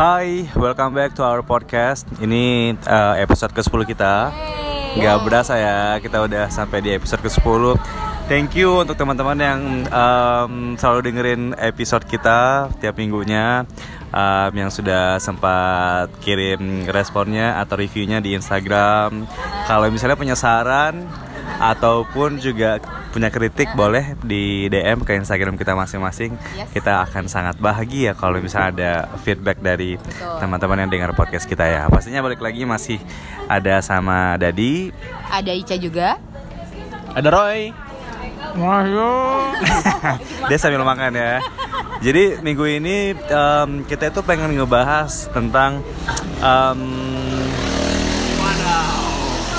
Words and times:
Hai, 0.00 0.48
welcome 0.56 0.96
back 0.96 1.12
to 1.12 1.20
our 1.20 1.44
podcast. 1.44 2.08
Ini 2.24 2.72
uh, 2.88 3.20
episode 3.20 3.52
ke-10 3.52 3.84
kita. 3.84 4.32
Nggak 4.96 5.28
berasa 5.28 5.60
ya, 5.60 6.00
kita 6.00 6.24
udah 6.24 6.48
sampai 6.48 6.80
di 6.80 6.96
episode 6.96 7.20
ke-10. 7.20 7.76
Thank 8.24 8.56
you 8.56 8.80
untuk 8.80 8.96
teman-teman 8.96 9.36
yang 9.36 9.60
um, 9.92 10.72
selalu 10.80 11.04
dengerin 11.04 11.42
episode 11.52 12.08
kita 12.08 12.72
tiap 12.80 12.96
minggunya 12.96 13.68
um, 14.08 14.52
yang 14.56 14.72
sudah 14.72 15.20
sempat 15.20 16.08
kirim 16.24 16.88
responnya 16.88 17.60
atau 17.60 17.76
reviewnya 17.76 18.24
di 18.24 18.32
Instagram. 18.32 19.28
Kalau 19.68 19.84
misalnya 19.92 20.16
punya 20.16 20.32
saran 20.32 21.12
ataupun 21.58 22.38
juga 22.38 22.78
punya 23.10 23.26
kritik 23.26 23.74
boleh 23.74 24.14
di 24.22 24.70
DM 24.70 25.02
ke 25.02 25.18
Instagram 25.18 25.58
kita 25.58 25.74
masing-masing. 25.74 26.38
Yes. 26.54 26.70
Kita 26.70 27.02
akan 27.02 27.26
sangat 27.26 27.58
bahagia 27.58 28.14
kalau 28.14 28.38
misalnya 28.38 28.70
ada 28.70 28.92
feedback 29.26 29.58
dari 29.58 29.98
teman-teman 30.38 30.86
yang 30.86 30.90
dengar 30.90 31.10
podcast 31.18 31.50
kita 31.50 31.66
ya. 31.66 31.90
Pastinya 31.90 32.22
balik 32.22 32.38
lagi 32.38 32.62
masih 32.62 32.98
ada 33.50 33.82
sama 33.82 34.38
Dadi. 34.38 34.94
Ada 35.26 35.52
Ica 35.52 35.74
juga. 35.74 36.16
Ada 37.18 37.28
Roy. 37.28 37.74
Dia 40.50 40.58
sambil 40.58 40.82
makan 40.82 41.14
ya. 41.14 41.38
Jadi 42.00 42.40
minggu 42.40 42.64
ini 42.66 43.12
em, 43.14 43.70
kita 43.84 44.08
itu 44.08 44.20
pengen 44.24 44.56
ngebahas 44.56 45.28
tentang 45.30 45.84
em, 46.40 46.80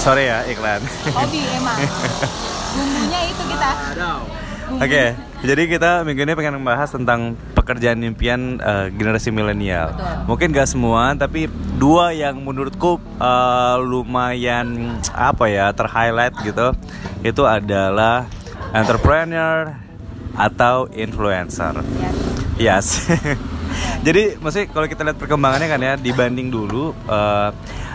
Sorry 0.01 0.33
ya 0.33 0.41
iklan. 0.49 0.81
Hobi 1.13 1.45
emang. 1.61 1.77
Bumbunya 2.73 3.19
itu 3.29 3.43
kita. 3.53 3.69
Oke, 4.81 5.13
jadi 5.45 5.63
kita 5.69 5.91
minggu 6.01 6.25
ini 6.25 6.33
pengen 6.33 6.57
membahas 6.57 6.89
tentang 6.89 7.37
pekerjaan 7.53 8.01
impian 8.01 8.57
eh, 8.57 8.89
generasi 8.89 9.29
milenial. 9.29 9.93
Mungkin 10.26 10.57
gak 10.57 10.73
semua, 10.73 11.13
tapi 11.13 11.45
dua 11.77 12.17
yang 12.17 12.41
menurutku 12.41 12.98
eh, 13.21 13.77
lumayan 13.77 14.98
apa 15.13 15.45
ya 15.53 15.70
terhighlight 15.70 16.33
gitu, 16.49 16.73
itu 17.21 17.43
adalah 17.45 18.26
entrepreneur 18.73 19.77
atau 20.33 20.89
influencer. 20.98 21.77
Yes. 22.57 23.05
Jadi 24.02 24.41
maksudnya 24.41 24.68
kalau 24.74 24.88
kita 24.90 25.05
lihat 25.05 25.18
perkembangannya 25.21 25.68
kan 25.70 25.82
ya 25.82 25.94
dibanding 25.94 26.49
dulu 26.49 26.90
eh, 27.05 27.49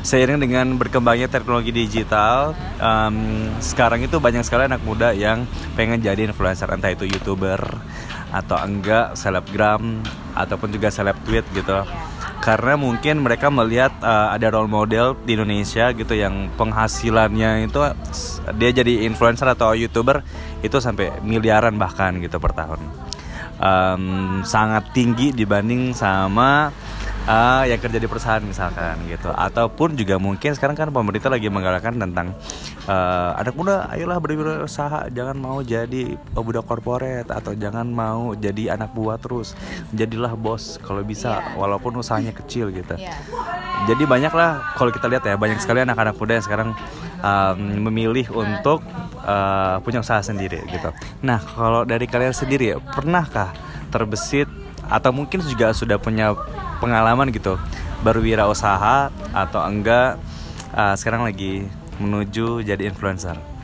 seiring 0.06 0.38
dengan 0.38 0.78
berkembangnya 0.78 1.26
teknologi 1.26 1.74
digital 1.74 2.54
em, 2.78 3.50
sekarang 3.58 4.06
itu 4.06 4.22
banyak 4.22 4.46
sekali 4.46 4.70
anak 4.70 4.86
muda 4.86 5.10
yang 5.10 5.42
pengen 5.74 5.98
jadi 5.98 6.30
influencer 6.30 6.70
entah 6.70 6.94
itu 6.94 7.10
youtuber 7.10 7.58
atau 8.30 8.54
enggak 8.62 9.18
selebgram 9.18 9.98
ataupun 10.38 10.70
juga 10.70 10.94
seleb 10.94 11.18
tweet 11.26 11.42
gitu. 11.50 11.82
Karena 12.38 12.78
mungkin 12.78 13.26
mereka 13.26 13.50
melihat 13.50 13.90
eh, 13.98 14.28
ada 14.38 14.46
role 14.54 14.70
model 14.70 15.18
di 15.26 15.34
Indonesia 15.34 15.90
gitu 15.90 16.14
yang 16.14 16.54
penghasilannya 16.54 17.66
itu 17.66 17.82
dia 18.54 18.70
jadi 18.70 19.10
influencer 19.10 19.50
atau 19.58 19.74
youtuber 19.74 20.22
itu 20.62 20.78
sampai 20.78 21.18
miliaran 21.26 21.74
bahkan 21.74 22.14
gitu 22.22 22.38
per 22.38 22.54
tahun 22.54 23.05
Em, 23.56 24.44
sangat 24.44 24.92
tinggi 24.92 25.32
dibanding 25.32 25.96
sama 25.96 26.68
eh, 27.26 27.62
yang 27.74 27.80
kerja 27.82 27.98
di 27.98 28.08
perusahaan 28.08 28.42
misalkan 28.42 28.96
gitu 29.10 29.28
ataupun 29.30 29.98
juga 29.98 30.16
mungkin 30.16 30.54
sekarang 30.54 30.78
kan 30.78 30.88
pemerintah 30.94 31.28
lagi 31.28 31.50
menggalakkan 31.50 31.98
tentang 31.98 32.32
eh, 32.86 33.30
anak 33.36 33.54
muda 33.58 33.90
ayolah 33.90 34.18
berwirausaha 34.22 35.10
jangan 35.10 35.36
mau 35.36 35.60
jadi 35.60 36.14
budak 36.32 36.64
korporat 36.64 37.26
atau 37.28 37.52
jangan 37.58 37.86
mau 37.90 38.32
jadi 38.38 38.78
anak 38.78 38.94
buah 38.94 39.18
terus 39.18 39.58
jadilah 39.92 40.32
bos 40.38 40.78
kalau 40.82 41.02
bisa 41.02 41.28
Iya. 41.36 41.58
walaupun 41.58 41.92
usahanya 41.98 42.30
kecil 42.32 42.70
gitu 42.70 42.94
Iya. 42.96 43.12
jadi 43.90 44.02
banyak 44.06 44.32
lah 44.32 44.72
kalau 44.78 44.94
kita 44.94 45.10
lihat 45.10 45.26
ya 45.26 45.34
banyak 45.34 45.58
sekali 45.58 45.82
anak-anak 45.82 46.14
muda 46.16 46.32
yang 46.38 46.46
sekarang 46.46 46.70
um, 47.20 47.58
memilih 47.90 48.30
untuk 48.32 48.80
uh, 49.26 49.82
punya 49.82 50.00
usaha 50.00 50.22
sendiri 50.22 50.62
gitu. 50.70 50.90
Nah 51.26 51.42
kalau 51.42 51.82
dari 51.82 52.06
kalian 52.06 52.32
sendiri 52.32 52.78
pernahkah 52.94 53.52
terbesit 53.90 54.48
atau 54.86 55.10
mungkin 55.10 55.42
juga 55.42 55.74
sudah 55.74 55.98
punya 55.98 56.34
pengalaman 56.78 57.32
gitu 57.32 57.58
berwirausaha 58.04 59.10
atau 59.32 59.60
enggak 59.64 60.20
uh, 60.76 60.94
sekarang 60.94 61.24
lagi 61.26 61.66
menuju 61.98 62.62
jadi 62.62 62.86
influencer? 62.86 63.55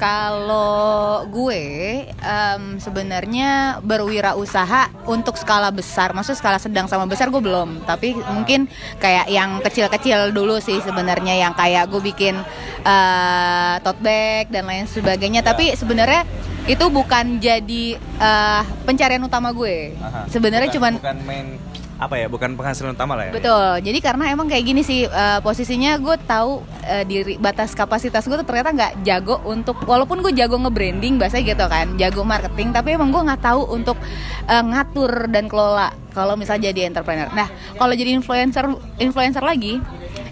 Kalau 0.00 1.28
gue 1.28 1.64
em, 2.08 2.62
sebenarnya 2.80 3.84
berwirausaha 3.84 5.04
untuk 5.04 5.36
skala 5.36 5.68
besar, 5.68 6.16
maksudnya 6.16 6.40
skala 6.40 6.56
sedang 6.56 6.88
sama 6.88 7.04
besar 7.04 7.28
gue 7.28 7.36
belum, 7.36 7.84
tapi 7.84 8.16
mungkin 8.16 8.64
kayak 8.96 9.28
yang 9.28 9.60
kecil-kecil 9.60 10.32
dulu 10.32 10.56
sih 10.56 10.80
sebenarnya. 10.80 11.36
Yang 11.36 11.52
kayak 11.52 11.84
gue 11.92 12.00
bikin 12.00 12.34
eh, 12.80 13.74
tote 13.84 14.00
bag 14.00 14.48
dan 14.48 14.64
lain 14.64 14.88
sebagainya. 14.88 15.44
Tapi 15.44 15.76
sebenarnya 15.76 16.24
itu 16.64 16.88
bukan 16.88 17.36
jadi 17.36 18.00
eh, 18.00 18.62
pencarian 18.88 19.20
utama 19.20 19.52
gue. 19.52 19.92
Sebenarnya 20.32 20.72
cuman 20.80 20.96
bukan 20.96 21.18
main 21.28 21.60
apa 22.00 22.16
ya 22.16 22.32
bukan 22.32 22.56
penghasilan 22.56 22.96
utama 22.96 23.12
lah 23.12 23.28
ya. 23.28 23.32
Betul. 23.36 23.84
Jadi 23.84 23.98
karena 24.00 24.32
emang 24.32 24.48
kayak 24.48 24.64
gini 24.64 24.80
sih 24.80 25.04
eh, 25.04 25.38
posisinya 25.44 26.00
gue 26.00 26.16
tahu 26.24 26.64
eh, 26.88 27.04
diri 27.04 27.36
batas 27.36 27.76
kapasitas 27.76 28.24
gue 28.24 28.40
tuh 28.40 28.48
ternyata 28.48 28.72
nggak 28.72 28.92
jago 29.04 29.44
untuk 29.44 29.76
walaupun 29.84 30.24
gue 30.24 30.32
jago 30.32 30.56
nge-branding 30.56 31.20
bahasa 31.20 31.44
gitu 31.44 31.60
kan, 31.68 31.92
jago 32.00 32.24
marketing, 32.24 32.72
tapi 32.72 32.96
emang 32.96 33.12
gue 33.12 33.20
nggak 33.20 33.44
tahu 33.44 33.68
untuk 33.76 34.00
eh, 34.48 34.64
ngatur 34.64 35.28
dan 35.28 35.44
kelola 35.44 35.92
kalau 36.16 36.40
misalnya 36.40 36.72
jadi 36.72 36.88
entrepreneur. 36.88 37.28
Nah, 37.36 37.52
kalau 37.76 37.92
jadi 37.92 38.16
influencer 38.16 38.64
influencer 38.96 39.44
lagi, 39.44 39.76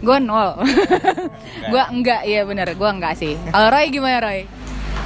gue 0.00 0.16
nol. 0.24 0.56
gue 1.72 1.82
enggak, 1.92 2.24
iya 2.24 2.48
bener, 2.48 2.72
gue 2.72 2.88
enggak 2.88 3.14
sih. 3.20 3.36
Kalau 3.52 3.68
Roy 3.68 3.92
gimana 3.92 4.24
Roy? 4.24 4.48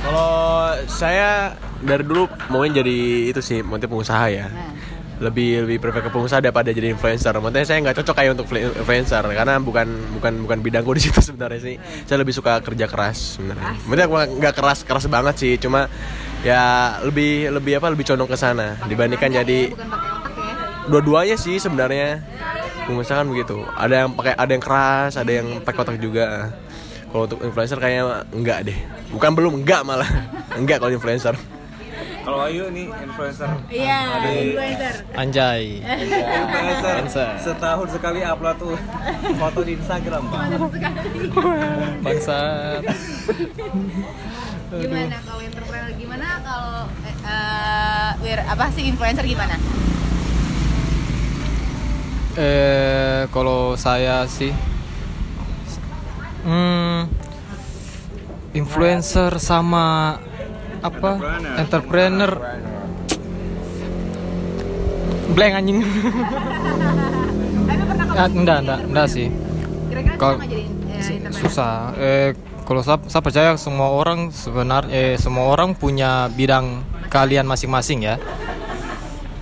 Kalau 0.02 0.74
saya 0.90 1.54
dari 1.82 2.02
dulu 2.06 2.26
maunya 2.50 2.82
jadi 2.82 3.30
itu 3.34 3.42
sih, 3.42 3.66
mau 3.66 3.78
pengusaha 3.78 4.26
ya. 4.30 4.46
Nah, 4.46 4.81
Lebih 5.22 5.70
lebih 5.70 5.78
prefer 5.78 6.02
ke 6.02 6.10
pengusaha 6.10 6.42
daripada 6.42 6.74
jadi 6.74 6.90
influencer. 6.90 7.30
Maksudnya 7.38 7.62
saya 7.62 7.78
nggak 7.86 7.96
cocok 8.02 8.14
kayak 8.18 8.30
untuk 8.34 8.46
influencer 8.50 9.22
karena 9.22 9.54
bukan 9.62 9.88
bukan 10.18 10.32
bukan 10.42 10.58
bidangku 10.58 10.90
di 10.98 11.02
situ 11.06 11.22
sebenarnya 11.30 11.60
sih. 11.62 11.76
Saya 12.04 12.18
lebih 12.18 12.34
suka 12.34 12.58
kerja 12.58 12.90
keras 12.90 13.38
sebenarnya. 13.38 13.78
Maksudnya 13.86 14.08
gua 14.10 14.22
nggak 14.26 14.54
keras 14.58 14.78
keras 14.82 15.06
banget 15.06 15.34
sih, 15.38 15.54
cuma 15.62 15.86
ya 16.42 16.98
lebih 17.06 17.54
lebih 17.54 17.78
apa 17.78 17.86
lebih 17.94 18.02
condong 18.02 18.26
ke 18.26 18.34
sana 18.34 18.74
dibandingkan 18.90 19.30
jadi 19.30 19.70
pakai 19.78 20.10
otak 20.10 20.32
ya. 20.34 20.54
dua-duanya 20.90 21.36
sih 21.38 21.56
sebenarnya 21.62 22.18
pengusaha 22.90 23.22
kan 23.22 23.28
begitu 23.30 23.62
ada 23.78 23.94
yang 24.04 24.10
pakai 24.10 24.34
ada 24.34 24.50
yang 24.50 24.62
keras 24.62 25.12
ada 25.14 25.30
yang 25.30 25.62
pakai 25.62 25.78
kotak 25.78 25.96
juga 26.02 26.50
kalau 27.14 27.30
untuk 27.30 27.40
influencer 27.46 27.78
kayaknya 27.78 28.26
enggak 28.34 28.58
deh 28.66 28.78
bukan 29.14 29.30
belum 29.38 29.52
enggak 29.62 29.86
malah 29.86 30.10
enggak 30.58 30.82
kalau 30.82 30.90
influencer 30.90 31.38
Kalau 32.22 32.38
Ayu 32.46 32.70
nih 32.70 32.86
influencer. 32.86 33.50
Iya, 33.66 33.98
influencer. 34.22 34.94
Anjay. 35.12 35.82
Influencer. 36.70 37.30
Setahun 37.42 37.88
sekali 37.90 38.22
upload 38.22 38.56
tuh 38.56 38.76
foto 39.36 39.60
di 39.60 39.74
Instagram, 39.74 40.22
Pak. 40.30 40.42
Bangsat. 42.00 42.82
Gimana 44.72 45.16
kalau 45.20 45.40
entrepreneur? 45.42 45.90
Gimana 45.92 46.26
kalau 46.40 46.76
wir- 48.22 48.46
apa 48.46 48.64
sih 48.70 48.86
influencer 48.86 49.26
gimana? 49.26 49.56
Eh 52.32 53.28
kalau 53.28 53.76
saya 53.76 54.24
sih 54.24 54.56
hmm, 56.48 57.04
influencer 58.56 59.36
sama 59.36 60.16
apa? 60.82 61.10
Entrepreneur. 61.58 62.32
Blank 65.32 65.52
anjing. 65.56 65.78
Ya, 68.12 68.24
enggak, 68.28 68.58
enggak, 68.66 68.80
enggak 68.84 69.06
sih. 69.08 69.28
Kalau- 70.20 70.38
eh, 70.44 70.68
entrepreneur? 70.68 71.32
Susah. 71.32 71.96
Eh 71.96 72.36
kalau 72.62 72.84
saya, 72.84 73.00
saya 73.08 73.22
percaya 73.24 73.50
semua 73.56 73.88
orang 73.90 74.28
sebenarnya 74.30 74.92
eh, 74.92 75.14
semua 75.16 75.48
orang 75.48 75.72
punya 75.72 76.28
bidang 76.28 76.84
kalian 77.08 77.48
masing-masing 77.48 78.04
ya. 78.04 78.20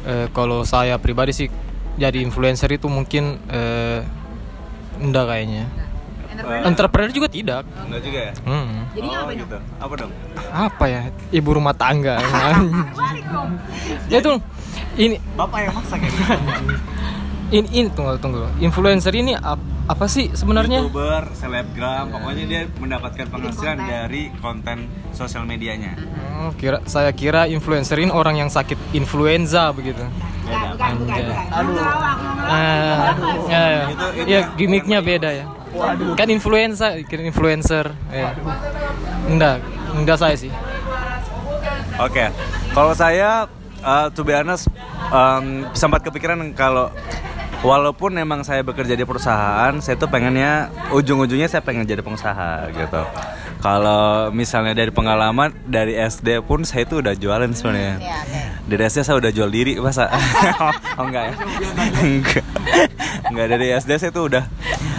Eh, 0.06 0.26
kalau 0.30 0.62
saya 0.62 0.96
pribadi 0.96 1.34
sih 1.34 1.48
jadi 1.98 2.22
influencer 2.22 2.70
itu 2.70 2.86
mungkin 2.86 3.42
eh, 3.50 4.06
enggak 5.02 5.26
kayaknya. 5.26 5.64
Entrepreneur. 6.40 6.66
Entrepreneur 6.66 7.12
juga 7.12 7.28
tidak. 7.28 7.62
Enggak 7.84 8.00
juga 8.00 8.18
ya? 8.18 8.32
Hmm. 8.42 8.68
Jadi 8.90 9.06
oh, 9.06 9.12
ngapain 9.12 9.36
gitu. 9.38 9.58
Apa 9.76 9.92
dong? 9.96 10.10
Apa 10.50 10.84
ya? 10.86 11.00
Ibu 11.30 11.50
rumah 11.52 11.74
tangga. 11.76 12.16
Balik 12.98 13.26
dong. 13.28 13.50
ya 14.08 14.18
tuh 14.18 14.36
ini 14.96 15.16
Bapak 15.36 15.58
yang 15.62 15.74
maksa 15.76 15.94
kayak 15.96 16.12
ini, 17.56 17.68
ini 17.70 17.88
tunggu 17.90 18.16
tunggu. 18.18 18.46
Influencer 18.58 19.12
ini 19.12 19.34
ap- 19.34 19.62
apa 19.90 20.06
sih 20.06 20.30
sebenarnya? 20.30 20.86
youtuber, 20.86 21.34
selebgram, 21.34 22.14
pokoknya 22.14 22.44
dia 22.46 22.62
mendapatkan 22.78 23.26
penghasilan 23.26 23.74
konten. 23.74 23.90
dari 23.90 24.22
konten 24.38 24.78
sosial 25.10 25.42
medianya. 25.42 25.98
Oh, 26.38 26.54
kira 26.54 26.78
saya 26.86 27.10
kira 27.10 27.50
influencer 27.50 27.98
ini 27.98 28.14
orang 28.14 28.38
yang 28.38 28.46
sakit 28.46 28.78
influenza 28.94 29.74
begitu. 29.74 29.98
Beda, 30.46 30.78
Anjay. 30.78 31.26
Ah, 32.46 33.14
ya, 33.46 33.62
ya. 33.66 33.84
Ya, 34.26 34.40
gimmicknya 34.54 34.98
beda 35.02 35.30
ya. 35.30 35.46
Kan 36.18 36.28
influencer, 36.28 37.06
kan 37.06 37.20
influencer. 37.22 37.86
Ya. 38.10 38.34
Enggak, 39.30 39.62
enggak 39.94 40.18
saya 40.18 40.34
sih. 40.34 40.52
Oke, 42.00 42.32
kalau 42.72 42.92
saya 42.96 43.44
uh, 43.84 44.08
to 44.10 44.24
be 44.24 44.32
honest 44.32 44.66
um, 45.12 45.68
sempat 45.76 46.00
kepikiran 46.00 46.40
kalau 46.56 46.88
walaupun 47.60 48.16
memang 48.16 48.40
saya 48.40 48.64
bekerja 48.64 48.96
di 48.96 49.04
perusahaan, 49.04 49.76
saya 49.84 49.96
tuh 50.00 50.08
pengennya 50.08 50.72
ujung-ujungnya 50.96 51.48
saya 51.48 51.60
pengen 51.60 51.84
jadi 51.84 52.00
pengusaha 52.00 52.72
gitu. 52.72 53.02
Kalau 53.60 54.32
misalnya 54.32 54.72
dari 54.72 54.88
pengalaman 54.88 55.52
dari 55.68 55.92
SD 55.92 56.40
pun 56.48 56.64
saya 56.64 56.88
tuh 56.88 57.04
udah 57.04 57.12
jualan 57.12 57.52
sebenarnya. 57.52 58.00
Iya, 58.00 58.16
oke. 58.24 58.40
Dari 58.72 58.82
SD 58.88 58.98
saya 59.04 59.16
udah 59.20 59.30
jual 59.36 59.50
diri 59.52 59.76
masa? 59.76 60.08
oh 60.98 61.04
enggak 61.04 61.24
ya? 61.28 61.34
enggak. 62.00 62.44
Enggak 63.28 63.46
dari 63.52 63.66
SD 63.76 63.90
saya 64.00 64.08
tuh 64.08 64.32
udah 64.32 64.44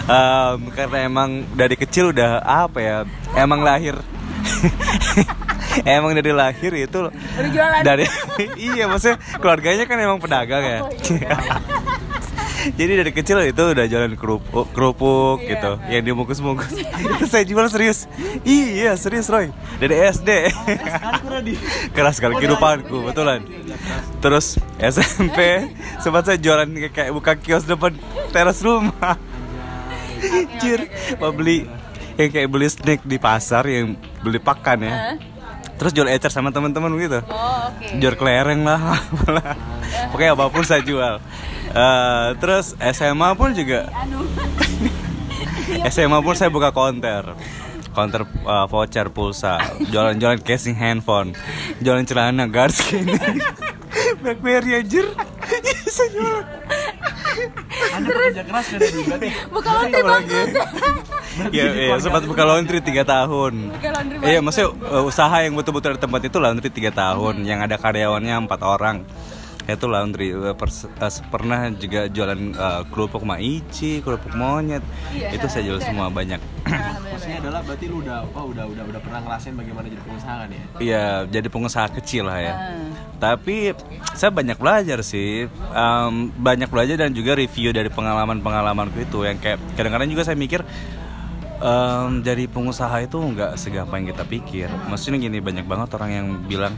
um, 0.08 0.58
karena 0.72 0.98
emang 1.06 1.44
dari 1.54 1.74
kecil 1.78 2.14
udah 2.14 2.42
apa 2.42 2.78
ya? 2.80 2.96
Emang 3.36 3.62
lahir. 3.62 3.98
Emang 5.88 6.12
dari 6.12 6.32
lahir 6.36 6.72
itu 6.76 7.08
dari 7.80 8.04
iya 8.60 8.84
maksudnya 8.84 9.16
keluarganya 9.40 9.88
kan 9.88 9.96
emang 9.96 10.20
pedagang 10.20 10.60
ya. 10.60 10.80
Jadi 12.78 12.92
dari 12.94 13.10
kecil 13.10 13.42
itu 13.42 13.74
udah 13.74 13.90
jualan 13.90 14.14
kerupuk 14.14 14.70
kerupuk 14.70 15.42
gitu 15.42 15.82
yang 15.90 16.06
dibungkus-bungkus. 16.06 16.70
Itu 16.78 17.24
saya 17.26 17.42
jual 17.42 17.66
serius. 17.66 18.06
Iya 18.46 18.94
serius 18.94 19.26
Roy. 19.26 19.50
Dari 19.82 19.98
SD 19.98 20.30
keras 21.96 22.22
sekali 22.22 22.38
kehidupanku 22.38 23.10
betulan. 23.10 23.42
Terus 24.22 24.62
SMP 24.78 25.66
sempat 25.98 26.22
saya 26.30 26.38
jualan 26.38 26.70
kayak 26.94 27.10
buka 27.10 27.34
kios 27.34 27.66
depan 27.66 27.98
teras 28.30 28.62
rumah 28.62 29.18
Anjir, 30.22 30.80
mau 31.18 31.34
beli 31.34 31.66
yang 32.16 32.30
kayak 32.30 32.48
beli 32.48 32.68
snack 32.68 33.00
di 33.02 33.16
pasar 33.18 33.66
yang 33.66 33.98
beli 34.22 34.38
pakan 34.38 34.78
ya. 34.84 34.94
Terus 35.80 35.92
jual 35.98 36.08
ecer 36.14 36.30
sama 36.30 36.54
teman-teman 36.54 36.94
gitu. 37.00 37.18
Oh, 37.26 37.66
oke. 37.66 37.98
Jual 37.98 38.14
kelereng 38.14 38.62
lah, 38.62 39.02
apalah. 39.02 39.58
Pokoknya 40.14 40.38
apa 40.38 40.44
pun 40.46 40.62
saya 40.62 40.82
jual. 40.84 41.18
Eh, 41.72 42.28
terus 42.38 42.78
SMA 42.78 43.34
pun 43.34 43.50
juga. 43.50 43.90
SMA 45.94 46.18
pun 46.22 46.38
saya 46.38 46.54
buka 46.54 46.70
konter. 46.70 47.34
Konter 47.90 48.22
eh, 48.24 48.66
voucher 48.70 49.10
pulsa, 49.10 49.58
jualan-jualan 49.90 50.40
casing 50.46 50.78
handphone, 50.78 51.34
jualan 51.82 52.06
celana 52.06 52.46
Garskin. 52.46 53.08
Blackberry 54.22 54.78
anjir. 54.78 55.10
Saya 55.90 56.08
jualan. 56.14 56.46
Anda 57.96 58.08
kerja 58.10 58.42
keras 58.44 58.66
kan 58.68 58.80
berarti 58.80 59.28
Buka 59.52 59.70
laundry 59.72 60.00
Apalagi? 60.02 60.40
ya, 61.56 61.64
ya 61.72 61.96
sempat 62.00 62.22
buka 62.28 62.42
laundry 62.44 62.78
3 62.80 63.04
tahun. 63.04 63.52
Buka 63.72 63.88
laundry 63.92 64.16
Iya, 64.22 64.38
maksudnya 64.44 64.68
uh, 64.88 65.04
usaha 65.08 65.36
yang 65.40 65.54
betul-betul 65.56 65.96
ada 65.96 66.00
tempat 66.00 66.20
itu 66.24 66.36
laundry 66.36 66.68
3 66.68 66.92
tahun, 66.92 67.34
yang 67.48 67.64
ada 67.64 67.76
karyawannya 67.80 68.34
empat 68.48 68.60
orang. 68.60 69.04
Itu 69.66 69.86
laundry 69.86 70.34
Uh, 70.34 70.56
pers- 70.56 70.88
uh, 70.88 71.12
pernah 71.30 71.70
juga 71.70 72.08
jualan 72.08 72.40
uh, 72.56 72.82
kerupuk 72.90 73.22
maici, 73.22 74.02
kerupuk 74.02 74.34
monyet. 74.34 74.82
itu 75.12 75.46
saya 75.46 75.62
jual 75.68 75.78
semua 75.78 76.08
banyak. 76.08 76.40
Maksudnya 77.12 77.38
adalah 77.38 77.60
berarti 77.62 77.84
lu 77.86 78.02
udah 78.02 78.26
apa 78.26 78.40
udah 78.42 78.64
udah 78.66 78.84
udah 78.90 79.00
pernah 79.04 79.20
ngerasain 79.22 79.54
bagaimana 79.54 79.86
jadi 79.86 80.02
pengusaha 80.02 80.34
kan 80.34 80.48
ya? 80.50 80.62
Iya, 80.82 81.04
jadi 81.30 81.48
pengusaha 81.48 81.86
kecil 81.94 82.24
lah 82.26 82.38
ya. 82.40 82.54
Tapi 83.22 83.70
saya 84.18 84.34
banyak 84.34 84.58
belajar 84.58 84.98
sih, 85.06 85.46
Em, 85.72 86.14
banyak 86.34 86.66
belajar 86.66 86.96
dan 86.98 87.14
juga 87.14 87.38
review 87.38 87.70
dari 87.70 87.86
pengalaman-pengalamanku 87.88 88.98
itu 88.98 89.22
yang 89.22 89.38
kayak 89.38 89.62
kadang-kadang 89.78 90.10
juga 90.10 90.26
saya 90.26 90.34
mikir 90.34 90.66
em, 91.62 92.20
jadi 92.20 92.44
pengusaha 92.50 92.96
itu 93.06 93.14
nggak 93.14 93.54
segampang 93.54 94.02
yang 94.02 94.08
kita 94.16 94.24
pikir. 94.26 94.68
Maksudnya 94.90 95.22
gini 95.22 95.38
banyak 95.38 95.64
banget 95.64 95.88
orang 95.94 96.10
yang 96.10 96.26
bilang 96.44 96.74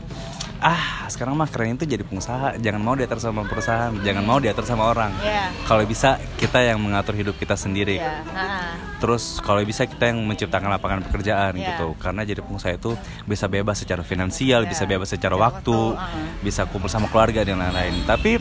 ah 0.65 1.05
sekarang 1.05 1.37
mah 1.37 1.45
keren 1.45 1.77
itu 1.77 1.85
jadi 1.85 2.01
pengusaha 2.01 2.57
jangan 2.57 2.81
mau 2.81 2.97
diatur 2.97 3.21
sama 3.21 3.45
perusahaan 3.45 3.93
jangan 4.01 4.25
mau 4.25 4.41
diatur 4.41 4.65
sama 4.65 4.89
orang 4.89 5.13
Iya. 5.21 5.53
kalau 5.69 5.85
bisa 5.85 6.17
kita 6.41 6.57
yang 6.65 6.81
mengatur 6.81 7.13
hidup 7.13 7.37
kita 7.37 7.53
sendiri 7.53 8.01
Iya, 8.01 8.25
ha-ha. 8.33 8.73
Terus 8.97 9.37
kalau 9.43 9.61
bisa 9.61 9.85
kita 9.85 10.09
yang 10.09 10.23
menciptakan 10.25 10.71
lapangan 10.71 11.05
pekerjaan 11.05 11.53
Iya. 11.53 11.77
gitu. 11.77 11.93
Karena 12.01 12.25
jadi 12.25 12.41
pengusaha 12.41 12.73
itu 12.73 12.95
bisa 13.27 13.45
bebas 13.45 13.77
secara 13.77 14.01
finansial, 14.01 14.65
Iya. 14.65 14.71
bisa 14.71 14.83
bebas 14.87 15.11
secara 15.13 15.35
Secara 15.35 15.51
waktu, 15.51 15.79
uh-uh. 15.93 16.41
bisa 16.41 16.65
kumpul 16.69 16.87
sama 16.89 17.09
keluarga 17.11 17.41
dan 17.43 17.57
lain-lain. 17.59 18.01
Tapi 18.07 18.37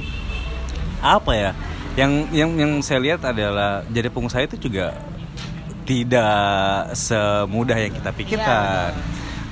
apa 1.01 1.33
ya? 1.33 1.51
Yang 1.99 2.13
yang 2.33 2.51
yang 2.57 2.73
saya 2.81 3.01
lihat 3.03 3.21
adalah 3.25 3.83
jadi 3.91 4.09
pengusaha 4.09 4.45
itu 4.47 4.57
juga 4.57 4.95
tidak 5.85 6.93
semudah 6.97 7.77
yang 7.77 7.93
kita 7.93 8.11
pikirkan. 8.15 8.93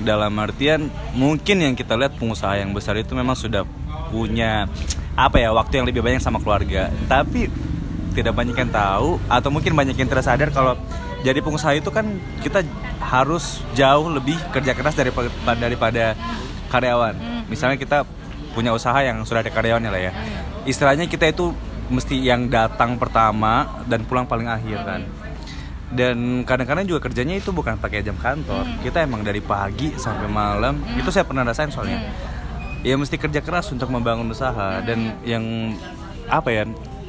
Dalam 0.00 0.32
artian 0.40 0.88
mungkin 1.12 1.60
yang 1.60 1.74
kita 1.76 1.98
lihat 1.98 2.16
pengusaha 2.16 2.56
yang 2.56 2.72
besar 2.72 2.96
itu 2.96 3.12
memang 3.12 3.36
sudah 3.36 3.68
punya 4.08 4.64
apa 5.12 5.36
ya 5.36 5.52
waktu 5.52 5.82
yang 5.82 5.86
lebih 5.88 6.00
banyak 6.00 6.24
sama 6.24 6.40
keluarga. 6.40 6.88
Tapi 7.10 7.52
tidak 8.12 8.36
banyak 8.36 8.56
yang 8.56 8.70
tahu 8.72 9.20
atau 9.28 9.48
mungkin 9.48 9.72
banyak 9.72 9.96
yang 9.96 10.08
tidak 10.08 10.24
sadar 10.24 10.48
kalau 10.52 10.76
jadi 11.24 11.38
pengusaha 11.40 11.78
itu 11.78 11.88
kan 11.88 12.04
kita 12.42 12.66
harus 13.00 13.62
jauh 13.78 14.10
lebih 14.10 14.36
kerja 14.50 14.72
keras 14.74 14.96
daripada 14.98 15.30
daripada 15.56 16.04
karyawan. 16.68 17.14
Misalnya 17.46 17.78
kita 17.78 18.04
punya 18.52 18.74
usaha 18.74 18.96
yang 19.00 19.24
sudah 19.24 19.40
ada 19.40 19.52
karyawannya 19.52 19.90
lah 19.90 20.02
ya. 20.02 20.12
Istilahnya 20.68 21.08
kita 21.08 21.30
itu 21.30 21.54
mesti 21.88 22.16
yang 22.20 22.48
datang 22.48 22.96
pertama 22.96 23.84
dan 23.88 24.04
pulang 24.08 24.28
paling 24.28 24.48
akhir 24.48 24.78
kan. 24.82 25.00
Dan 25.92 26.16
kadang-kadang 26.42 26.84
juga 26.84 27.04
kerjanya 27.04 27.36
itu 27.36 27.50
bukan 27.50 27.76
pakai 27.76 28.00
jam 28.00 28.16
kantor. 28.16 28.64
Kita 28.80 29.00
emang 29.00 29.20
dari 29.20 29.38
pagi 29.38 29.92
sampai 29.94 30.24
malam. 30.24 30.80
Itu 30.94 31.08
saya 31.08 31.22
pernah 31.22 31.42
rasain 31.42 31.68
soalnya. 31.68 32.00
Ya 32.80 32.96
mesti 32.96 33.14
kerja 33.14 33.38
keras 33.38 33.68
untuk 33.68 33.86
membangun 33.88 34.26
usaha 34.26 34.80
dan 34.80 35.20
yang 35.22 35.76
apa 36.26 36.48
ya 36.50 36.62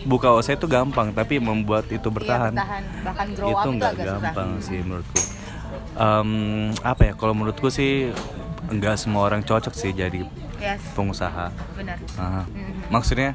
buka 0.04 0.30
usaha 0.32 0.52
itu 0.52 0.68
gampang 0.68 1.10
tapi 1.10 1.40
membuat 1.40 1.88
itu 1.88 2.06
bertahan 2.08 2.52
Iya, 2.52 2.60
bertahan. 2.60 2.84
Bahkan 3.02 3.28
grow 3.34 3.50
itu 3.50 3.70
nggak 3.72 3.90
agak 3.90 4.04
susah. 4.04 4.20
gampang 4.20 4.50
sih 4.60 4.80
menurutku 4.80 5.22
Em, 5.96 6.30
apa 6.84 7.02
ya 7.04 7.14
kalau 7.14 7.34
menurutku 7.34 7.68
sih 7.70 8.12
nggak 8.66 8.96
semua 8.96 9.24
orang 9.24 9.42
cocok 9.42 9.72
sih 9.72 9.90
jadi 9.92 10.28
Yes, 10.58 10.80
pengusaha 10.92 11.50
benar. 11.74 11.98
Aha. 12.16 12.44
maksudnya 12.88 13.32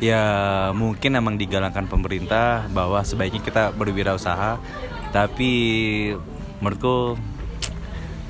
ya 0.00 0.24
mungkin 0.72 1.12
emang 1.12 1.36
digalakkan 1.36 1.84
pemerintah 1.84 2.64
bahwa 2.72 3.04
sebaiknya 3.04 3.44
kita 3.44 3.62
berwirausaha 3.76 4.56
tapi 5.12 5.52
menurutku 6.58 7.20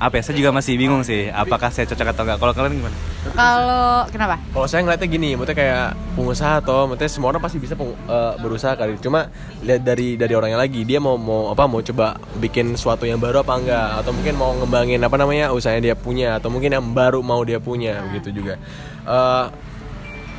apa 0.01 0.17
ya 0.17 0.23
saya 0.25 0.33
juga 0.41 0.49
masih 0.49 0.81
bingung 0.81 1.05
sih 1.05 1.29
apakah 1.29 1.69
saya 1.69 1.85
cocok 1.85 2.09
atau 2.09 2.23
enggak 2.25 2.37
kalau 2.41 2.53
kalian 2.57 2.73
gimana 2.81 2.97
Kalau 3.37 4.09
kenapa? 4.09 4.41
Kalau 4.49 4.65
saya 4.65 4.81
ngeliatnya 4.81 5.05
gini, 5.05 5.37
maksudnya 5.37 5.61
kayak 5.61 5.87
pengusaha 6.17 6.57
atau 6.57 6.89
maksudnya 6.89 7.11
semua 7.13 7.29
orang 7.29 7.43
pasti 7.45 7.61
bisa 7.61 7.77
peng- 7.77 7.93
eh, 7.93 8.33
berusaha 8.41 8.73
kali. 8.73 8.97
Cuma 8.97 9.29
lihat 9.61 9.85
dari 9.85 10.17
dari 10.17 10.33
orangnya 10.33 10.57
lagi, 10.57 10.81
dia 10.81 10.97
mau 10.97 11.21
mau 11.21 11.53
apa 11.53 11.69
mau 11.69 11.85
coba 11.85 12.17
bikin 12.41 12.73
sesuatu 12.73 13.05
yang 13.05 13.21
baru 13.21 13.45
apa 13.45 13.53
enggak 13.61 13.87
atau 14.01 14.09
mungkin 14.09 14.33
mau 14.41 14.57
ngembangin 14.57 15.05
apa 15.05 15.21
namanya 15.21 15.53
usahanya 15.53 15.93
dia 15.93 15.95
punya 15.95 16.41
atau 16.41 16.49
mungkin 16.49 16.73
yang 16.73 16.85
baru 16.97 17.21
mau 17.21 17.45
dia 17.45 17.61
punya 17.61 18.01
begitu 18.09 18.41
juga. 18.41 18.57
Eh, 19.05 19.45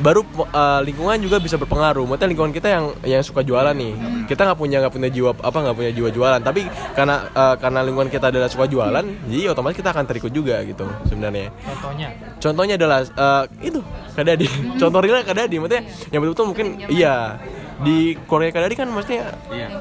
baru 0.02 0.26
eh, 0.26 0.80
lingkungan 0.82 1.16
juga 1.23 1.38
bisa 1.38 1.54
berpengaruh. 1.56 2.02
Maksudnya 2.04 2.28
lingkungan 2.35 2.52
kita 2.52 2.68
yang 2.68 2.85
yang 3.06 3.23
suka 3.23 3.47
jualan 3.47 3.73
nih, 3.73 3.94
kita 4.26 4.42
nggak 4.50 4.59
punya 4.59 4.82
nggak 4.82 4.92
punya 4.92 5.09
jiwa 5.09 5.30
apa 5.38 5.59
nggak 5.62 5.76
punya 5.78 5.92
jiwa 5.94 6.09
jualan. 6.11 6.40
Tapi 6.42 6.66
karena 6.99 7.16
eh, 7.30 7.54
karena 7.62 7.80
lingkungan 7.87 8.11
kita 8.11 8.35
adalah 8.35 8.50
suka 8.50 8.66
jualan, 8.66 9.04
jadi 9.30 9.54
otomatis 9.54 9.78
kita 9.78 9.94
akan 9.94 10.04
terikut 10.11 10.35
juga 10.35 10.59
gitu 10.66 10.85
sebenarnya. 11.06 11.54
Contohnya, 11.54 12.09
Contohnya 12.42 12.75
adalah 12.75 12.99
eh, 13.06 13.42
itu 13.62 13.80
Kak 14.18 14.25
Dadi. 14.26 14.47
Contoh 14.82 14.99
realnya 14.99 15.25
Kak 15.25 15.37
Dadi, 15.38 15.56
maksudnya 15.62 15.82
yang 16.11 16.21
betul-betul 16.26 16.47
mungkin 16.50 16.66
iya 16.90 17.38
di 17.82 18.14
Korea 18.26 18.50
Kak 18.50 18.62
Dadi 18.66 18.75
kan 18.78 18.87
maksudnya 18.90 19.35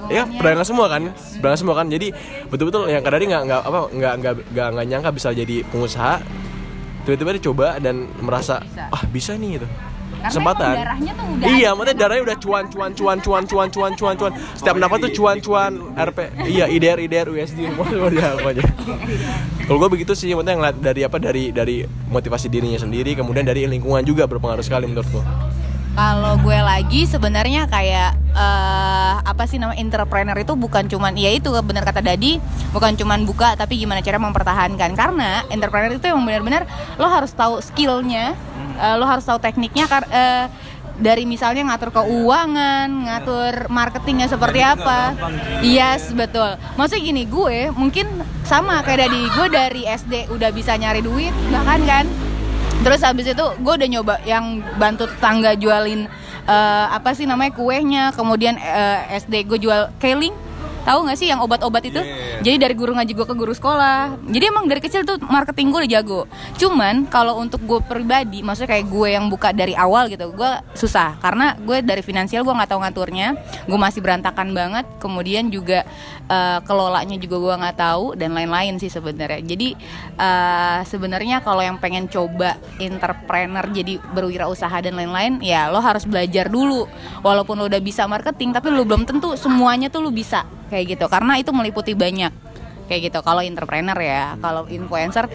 ya 0.09 0.25
pedagang 0.25 0.65
semua 0.65 0.85
kan, 0.89 1.09
pedagang 1.41 1.59
semua 1.59 1.75
kan. 1.77 1.89
Jadi 1.89 2.13
betul-betul 2.53 2.93
yang 2.93 3.01
Kak 3.01 3.11
Dadi 3.17 3.25
nggak 3.25 3.43
nggak 3.49 3.61
apa 3.65 3.79
nggak 3.89 4.13
nggak 4.21 4.33
nggak 4.53 4.67
nggak 4.77 4.85
nyangka 4.85 5.09
bisa 5.09 5.33
jadi 5.33 5.65
pengusaha. 5.73 6.21
Tiba-tiba 7.01 7.33
dia 7.33 7.43
coba 7.49 7.67
dan 7.81 8.05
merasa 8.21 8.61
Bisa. 8.61 8.93
ah 8.93 9.03
bisa 9.09 9.33
nih 9.33 9.57
gitu. 9.57 9.65
Karena 10.11 10.29
Kesempatan. 10.29 10.73
darahnya 10.75 11.11
tuh 11.15 11.27
udah 11.31 11.47
iya, 11.55 11.69
maksudnya 11.71 11.95
darahnya 11.97 12.23
udah 12.27 12.37
cuan 12.37 12.65
cuan 12.69 12.91
cuan 12.93 13.17
cuan 13.23 13.43
cuan 13.47 13.67
cuan 13.71 13.91
cuan 13.95 14.15
cuan. 14.19 14.31
Setiap 14.59 14.75
dapat 14.77 14.97
tuh 15.07 15.11
cuan 15.17 15.37
cuan 15.41 15.71
RP. 15.95 16.19
Iya, 16.45 16.65
IDR 16.69 16.99
IDR 17.01 17.27
USD 17.31 17.59
udah 17.73 18.27
apa 18.37 18.47
aja. 18.53 18.63
Kalau 19.65 19.77
gue 19.81 19.89
begitu 19.95 20.11
sih, 20.13 20.29
maksudnya 20.35 20.55
ngeliat 20.59 20.77
dari 20.77 21.01
apa 21.07 21.17
dari 21.17 21.43
dari 21.55 21.85
motivasi 21.87 22.51
dirinya 22.51 22.77
sendiri, 22.77 23.15
kemudian 23.15 23.47
dari 23.47 23.65
lingkungan 23.65 24.03
juga 24.03 24.27
berpengaruh 24.27 24.65
sekali 24.65 24.85
menurut 24.91 25.07
gue. 25.09 25.23
Kalau 25.91 26.39
gue 26.39 26.55
lagi 26.55 27.03
sebenarnya 27.03 27.67
kayak 27.67 28.15
eh, 28.31 29.13
apa 29.21 29.43
sih 29.43 29.60
nama 29.60 29.75
entrepreneur 29.75 30.38
itu 30.39 30.55
bukan 30.55 30.88
cuman 30.88 31.13
ya 31.19 31.36
itu 31.36 31.51
benar 31.62 31.83
kata 31.83 32.00
Dadi 32.00 32.39
bukan 32.71 32.95
cuman 32.95 33.27
buka 33.27 33.60
tapi 33.60 33.75
gimana 33.75 34.00
cara 34.00 34.15
mempertahankan 34.15 34.95
karena 34.95 35.43
entrepreneur 35.51 35.91
itu 35.91 36.07
emang 36.07 36.24
benar-benar 36.24 36.63
lo 36.95 37.12
harus 37.12 37.36
tahu 37.36 37.60
skillnya 37.60 38.39
eh, 38.79 38.95
lo 38.95 39.03
harus 39.03 39.27
tahu 39.27 39.36
tekniknya 39.43 39.86
kar- 39.91 40.07
eh, 40.07 40.48
dari 41.01 41.25
misalnya 41.25 41.65
ngatur 41.65 41.89
keuangan, 41.89 42.86
ngatur 43.10 43.65
marketingnya 43.74 44.29
seperti 44.29 44.62
apa. 44.62 45.17
Yes, 45.65 46.13
betul. 46.13 46.62
Maksudnya 46.77 47.01
gini, 47.01 47.24
gue 47.25 47.74
mungkin 47.74 48.05
sama 48.45 48.86
kayak 48.86 49.10
dari 49.10 49.21
gue 49.25 49.48
dari 49.50 49.81
SD 49.89 50.29
udah 50.29 50.53
bisa 50.53 50.77
nyari 50.77 51.01
duit 51.01 51.33
bahkan 51.50 51.81
kan. 51.89 52.05
Terus 52.81 53.01
habis 53.05 53.29
itu 53.29 53.45
gue 53.61 53.73
udah 53.77 53.89
nyoba 53.89 54.15
yang 54.25 54.65
bantu 54.81 55.05
tetangga 55.05 55.53
jualin 55.53 56.09
eh, 56.50 56.85
apa 56.89 57.13
sih 57.13 57.29
namanya 57.29 57.53
kuehnya, 57.53 58.09
kemudian 58.17 58.57
eh, 58.57 59.21
SD 59.21 59.45
gue 59.45 59.59
jual 59.61 59.93
keling 60.01 60.33
Tahu 60.81 61.00
nggak 61.05 61.17
sih 61.17 61.29
yang 61.29 61.45
obat-obat 61.45 61.83
itu? 61.85 62.01
Iya, 62.01 62.09
iya. 62.09 62.38
Jadi 62.41 62.55
dari 62.57 62.73
guru 62.73 62.97
ngaji 62.97 63.13
gue 63.13 63.27
ke 63.29 63.35
guru 63.38 63.53
sekolah. 63.53 64.17
Jadi 64.33 64.45
emang 64.50 64.65
dari 64.65 64.81
kecil 64.81 65.05
tuh 65.05 65.21
marketing 65.21 65.69
gue 65.69 65.79
udah 65.85 65.91
jago. 65.93 66.21
Cuman 66.57 67.05
kalau 67.05 67.38
untuk 67.38 67.61
gue 67.69 67.79
pribadi, 67.85 68.41
maksudnya 68.41 68.73
kayak 68.77 68.89
gue 68.89 69.07
yang 69.13 69.29
buka 69.29 69.53
dari 69.53 69.77
awal 69.77 70.09
gitu, 70.09 70.33
gue 70.33 70.51
susah 70.73 71.21
karena 71.21 71.53
gue 71.61 71.85
dari 71.85 72.01
finansial 72.01 72.41
gue 72.41 72.53
nggak 72.53 72.69
tahu 72.73 72.81
ngaturnya. 72.81 73.38
Gue 73.69 73.77
masih 73.77 74.01
berantakan 74.01 74.57
banget. 74.57 74.85
Kemudian 74.97 75.53
juga 75.53 75.85
eh, 76.25 76.59
kelolanya 76.65 77.17
juga 77.21 77.38
gue 77.38 77.55
nggak 77.61 77.77
tahu 77.77 78.05
dan 78.17 78.33
lain-lain 78.33 78.81
sih 78.81 78.89
sebenarnya. 78.89 79.45
Jadi 79.45 79.77
eh, 80.17 80.79
sebenarnya 80.89 81.45
kalau 81.45 81.61
yang 81.61 81.77
pengen 81.77 82.09
coba 82.09 82.57
entrepreneur 82.81 83.65
jadi 83.69 84.01
berwirausaha 84.17 84.81
dan 84.81 84.97
lain-lain, 84.97 85.45
ya 85.45 85.69
lo 85.69 85.77
harus 85.77 86.09
belajar 86.09 86.50
dulu. 86.50 86.89
Walaupun 87.21 87.61
lo 87.61 87.69
udah 87.69 87.81
bisa 87.81 88.09
marketing, 88.09 88.50
tapi 88.50 88.73
lo 88.73 88.81
belum 88.81 89.05
tentu 89.05 89.38
semuanya 89.38 89.93
tuh 89.93 90.01
lo 90.01 90.09
bisa 90.09 90.41
kayak 90.71 90.95
gitu. 90.95 91.05
Karena 91.11 91.35
itu 91.35 91.51
meliputi 91.51 91.91
banyak. 91.91 92.31
Kayak 92.87 93.11
gitu. 93.11 93.19
Kalau 93.19 93.43
entrepreneur 93.43 93.99
ya, 93.99 94.39
kalau 94.39 94.63
influencer 94.71 95.27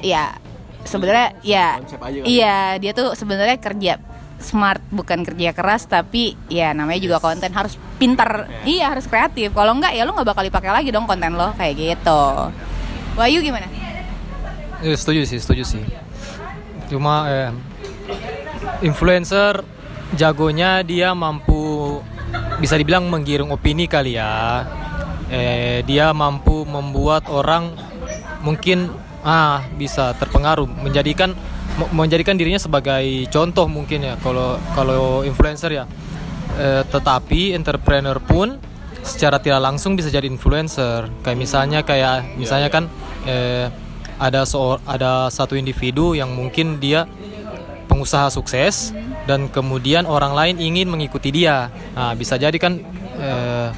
ya 0.00 0.38
sebenarnya 0.86 1.34
ya 1.42 1.82
iya 2.22 2.78
dia 2.78 2.92
tuh 2.94 3.18
sebenarnya 3.18 3.58
kerja 3.58 3.98
smart 4.38 4.84
bukan 4.92 5.24
kerja 5.24 5.50
keras 5.56 5.88
tapi 5.88 6.36
ya 6.46 6.70
namanya 6.76 7.00
juga 7.02 7.18
konten 7.18 7.50
harus 7.50 7.74
pintar. 7.96 8.46
Iya. 8.62 8.92
Harus 8.94 9.08
kreatif. 9.08 9.52
Kalau 9.56 9.72
enggak 9.74 9.96
ya 9.96 10.04
lo 10.04 10.12
nggak 10.12 10.28
bakal 10.28 10.44
dipakai 10.44 10.70
lagi 10.70 10.88
dong 10.92 11.08
konten 11.08 11.34
lo. 11.34 11.52
Kayak 11.56 11.74
gitu. 11.74 12.22
Wahyu 13.16 13.40
gimana? 13.40 13.66
Eh, 14.84 14.92
setuju 14.92 15.24
sih, 15.24 15.40
setuju 15.40 15.64
sih. 15.64 15.82
Cuma 16.92 17.24
eh, 17.32 17.50
influencer 18.84 19.64
jagonya 20.14 20.84
dia 20.84 21.16
mampu 21.16 21.98
bisa 22.58 22.74
dibilang 22.76 23.06
menggiring 23.08 23.52
opini 23.52 23.86
kali 23.86 24.16
ya. 24.16 24.64
Eh, 25.26 25.82
dia 25.82 26.14
mampu 26.14 26.62
membuat 26.62 27.26
orang 27.26 27.74
mungkin 28.46 28.94
ah 29.26 29.66
bisa 29.74 30.14
terpengaruh 30.14 30.70
menjadikan 30.70 31.34
menjadikan 31.90 32.38
dirinya 32.38 32.62
sebagai 32.62 33.26
contoh 33.26 33.66
mungkin 33.66 34.06
ya 34.06 34.14
kalau 34.22 34.56
kalau 34.72 35.26
influencer 35.26 35.74
ya. 35.74 35.84
Eh, 36.56 36.82
tetapi 36.88 37.52
entrepreneur 37.52 38.16
pun 38.22 38.56
secara 39.02 39.42
tidak 39.42 39.60
langsung 39.60 39.98
bisa 39.98 40.08
jadi 40.08 40.24
influencer. 40.30 41.10
Kayak 41.26 41.38
misalnya 41.38 41.80
kayak 41.82 42.38
misalnya 42.38 42.70
kan 42.70 42.88
eh, 43.26 43.68
ada 44.16 44.48
seor- 44.48 44.80
ada 44.88 45.28
satu 45.28 45.58
individu 45.58 46.16
yang 46.16 46.32
mungkin 46.32 46.80
dia 46.80 47.04
pengusaha 47.86 48.28
sukses 48.28 48.90
dan 49.24 49.48
kemudian 49.48 50.04
orang 50.04 50.34
lain 50.34 50.56
ingin 50.58 50.90
mengikuti 50.90 51.30
dia. 51.30 51.70
Nah, 51.94 52.12
bisa 52.12 52.36
jadi 52.36 52.54
kan 52.58 52.78
eh, 53.16 53.68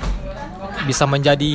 bisa 0.85 1.05
menjadi 1.05 1.53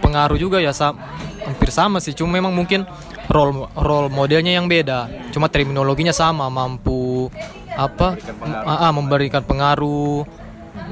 pengaruh 0.00 0.36
juga 0.36 0.58
ya 0.58 0.72
sa- 0.72 0.96
hampir 1.44 1.70
sama 1.72 2.00
sih. 2.00 2.12
Cuma 2.12 2.36
memang 2.36 2.52
mungkin 2.52 2.84
role 3.30 3.68
role 3.76 4.08
modelnya 4.10 4.56
yang 4.56 4.66
beda. 4.66 5.30
Cuma 5.30 5.46
terminologinya 5.46 6.12
sama, 6.12 6.50
mampu 6.50 7.30
apa? 7.70 8.18
Ah, 8.66 8.88
ah, 8.88 8.92
memberikan 8.92 9.44
pengaruh 9.46 10.26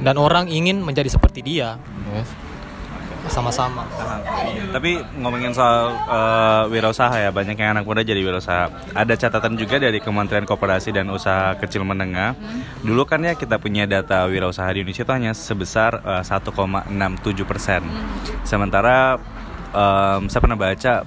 dan 0.02 0.14
orang 0.16 0.46
ingin 0.46 0.80
menjadi 0.82 1.10
seperti 1.10 1.42
dia. 1.42 1.76
Yes. 2.14 2.28
Sama-sama. 3.28 3.84
Tapi 4.72 5.00
ngomongin 5.20 5.52
soal 5.52 5.94
eh, 5.94 6.62
wirausaha 6.72 7.12
ya, 7.14 7.30
banyak 7.30 7.56
yang 7.56 7.78
anak 7.78 7.84
muda 7.84 8.00
jadi 8.02 8.20
wirausaha. 8.20 8.72
Ada 8.96 9.14
catatan 9.16 9.54
juga 9.60 9.78
dari 9.78 10.00
Kementerian 10.02 10.48
Koperasi 10.48 10.90
dan 10.96 11.08
Usaha 11.12 11.54
Kecil 11.60 11.84
Menengah. 11.84 12.34
Dulu 12.82 13.04
kan 13.04 13.22
ya 13.22 13.36
kita 13.36 13.60
punya 13.60 13.84
data 13.84 14.26
wirausaha 14.26 14.68
di 14.72 14.82
Indonesia 14.82 15.04
itu 15.04 15.14
hanya 15.14 15.32
sebesar 15.36 16.02
eh, 16.02 16.24
1,67 16.24 17.44
persen. 17.44 17.84
Sementara 18.42 19.20
em, 19.72 20.28
saya 20.28 20.40
pernah 20.40 20.58
baca 20.58 21.04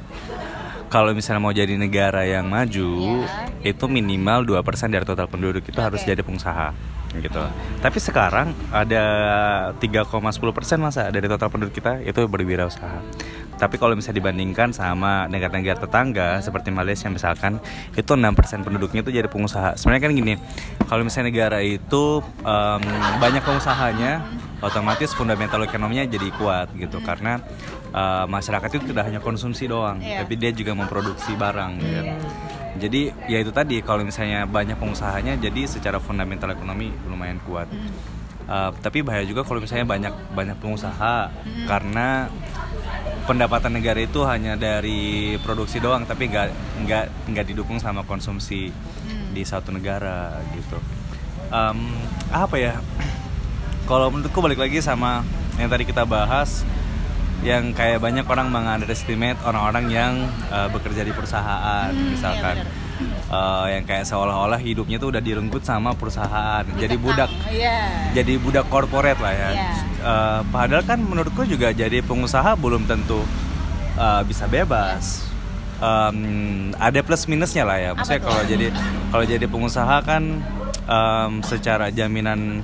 kalau 0.92 1.16
misalnya 1.16 1.40
mau 1.40 1.56
jadi 1.56 1.80
negara 1.80 2.28
yang 2.28 2.51
maju 2.51 3.24
itu 3.63 3.86
minimal 3.88 4.44
2% 4.44 4.92
dari 4.92 5.08
total 5.08 5.32
penduduk 5.32 5.63
itu 5.63 5.80
harus 5.80 6.04
jadi 6.04 6.20
pengusaha 6.20 6.75
gitu. 7.20 7.44
Tapi 7.84 7.98
sekarang 8.00 8.56
ada 8.72 9.03
3,10% 9.75 10.08
masa 10.80 11.12
dari 11.12 11.27
total 11.27 11.51
penduduk 11.51 11.75
kita 11.75 12.00
itu 12.01 12.24
berwirausaha. 12.25 13.01
Tapi 13.62 13.77
kalau 13.77 13.94
misalnya 13.94 14.25
dibandingkan 14.25 14.74
sama 14.74 15.30
negara-negara 15.30 15.77
tetangga 15.77 16.41
seperti 16.41 16.74
Malaysia 16.74 17.06
misalkan 17.13 17.62
itu 17.94 18.10
6% 18.10 18.65
penduduknya 18.65 19.06
itu 19.06 19.13
jadi 19.13 19.30
pengusaha. 19.30 19.77
Sebenarnya 19.77 20.01
kan 20.10 20.12
gini, 20.18 20.34
kalau 20.89 21.06
misalnya 21.06 21.30
negara 21.30 21.62
itu 21.62 22.25
em, 22.41 22.82
banyak 23.22 23.46
pengusahanya, 23.46 24.25
otomatis 24.65 25.13
fundamental 25.13 25.62
ekonominya 25.62 26.10
jadi 26.10 26.34
kuat 26.41 26.74
gitu 26.74 27.06
karena 27.06 27.38
eh, 27.94 28.25
masyarakat 28.25 28.82
itu 28.82 28.98
tidak 28.98 29.13
hanya 29.13 29.20
konsumsi 29.22 29.70
doang, 29.70 30.01
Iya. 30.01 30.25
tapi 30.25 30.41
dia 30.41 30.50
juga 30.50 30.74
memproduksi 30.74 31.38
barang 31.38 31.72
gitu. 31.77 32.01
Jadi 32.80 33.12
ya 33.28 33.44
itu 33.44 33.51
tadi 33.51 33.84
kalau 33.84 34.08
misalnya 34.08 34.48
banyak 34.48 34.80
pengusahanya 34.80 35.36
jadi 35.36 35.68
secara 35.68 36.00
fundamental 36.00 36.56
ekonomi 36.56 36.92
lumayan 37.10 37.40
kuat. 37.44 37.68
Uh, 38.51 38.74
tapi 38.84 39.04
bahaya 39.04 39.24
juga 39.24 39.48
kalau 39.48 39.63
misalnya 39.63 39.88
banyak 39.88 40.13
banyak 40.36 40.58
pengusaha 40.60 41.32
karena 41.68 42.28
pendapatan 43.24 43.80
negara 43.80 44.01
itu 44.01 44.25
hanya 44.28 44.58
dari 44.60 45.40
produksi 45.40 45.80
doang 45.80 46.04
tapi 46.04 46.28
nggak 46.28 46.48
nggak 46.84 47.06
nggak 47.32 47.46
didukung 47.48 47.80
sama 47.80 48.04
konsumsi 48.04 48.74
di 49.32 49.44
satu 49.44 49.72
negara 49.72 50.40
gitu. 50.56 50.80
Um, 51.51 51.96
apa 52.32 52.56
ya? 52.60 52.75
Kalau 53.90 54.08
menurutku 54.12 54.40
balik 54.40 54.60
lagi 54.60 54.80
sama 54.80 55.24
yang 55.60 55.68
tadi 55.68 55.84
kita 55.84 56.08
bahas 56.08 56.63
yang 57.41 57.74
kayak 57.74 57.98
banyak 58.01 58.25
orang 58.29 58.53
mengunderestimate 58.53 59.41
orang-orang 59.41 59.86
yang 59.89 60.13
uh, 60.53 60.69
bekerja 60.69 61.01
di 61.01 61.13
perusahaan 61.13 61.89
misalkan. 61.93 62.65
Uh, 63.31 63.65
yang 63.71 63.88
kayak 63.88 64.05
seolah-olah 64.05 64.60
hidupnya 64.62 65.01
tuh 65.01 65.10
udah 65.10 65.24
direnggut 65.24 65.65
sama 65.65 65.95
perusahaan. 65.98 66.62
Jadi 66.77 67.00
budak 67.00 67.31
iya. 67.50 68.12
jadi 68.13 68.38
budak 68.38 68.67
korporat 68.69 69.17
lah 69.17 69.33
ya. 69.33 69.50
Iya. 69.55 69.71
Uh, 70.03 70.41
padahal 70.51 70.83
kan 70.86 71.00
menurutku 71.01 71.48
juga 71.48 71.74
jadi 71.74 72.03
pengusaha 72.05 72.53
belum 72.60 72.86
tentu 72.86 73.24
uh, 73.98 74.21
bisa 74.27 74.45
bebas. 74.45 75.25
Um, 75.81 76.69
ada 76.77 77.01
plus 77.01 77.25
minusnya 77.25 77.65
lah 77.65 77.81
ya. 77.81 77.89
Maksudnya 77.98 78.21
kalau 78.21 78.43
jadi 78.45 78.67
kalau 79.10 79.24
jadi 79.25 79.45
pengusaha 79.50 79.98
kan 80.05 80.24
um, 80.86 81.41
secara 81.41 81.89
jaminan 81.89 82.62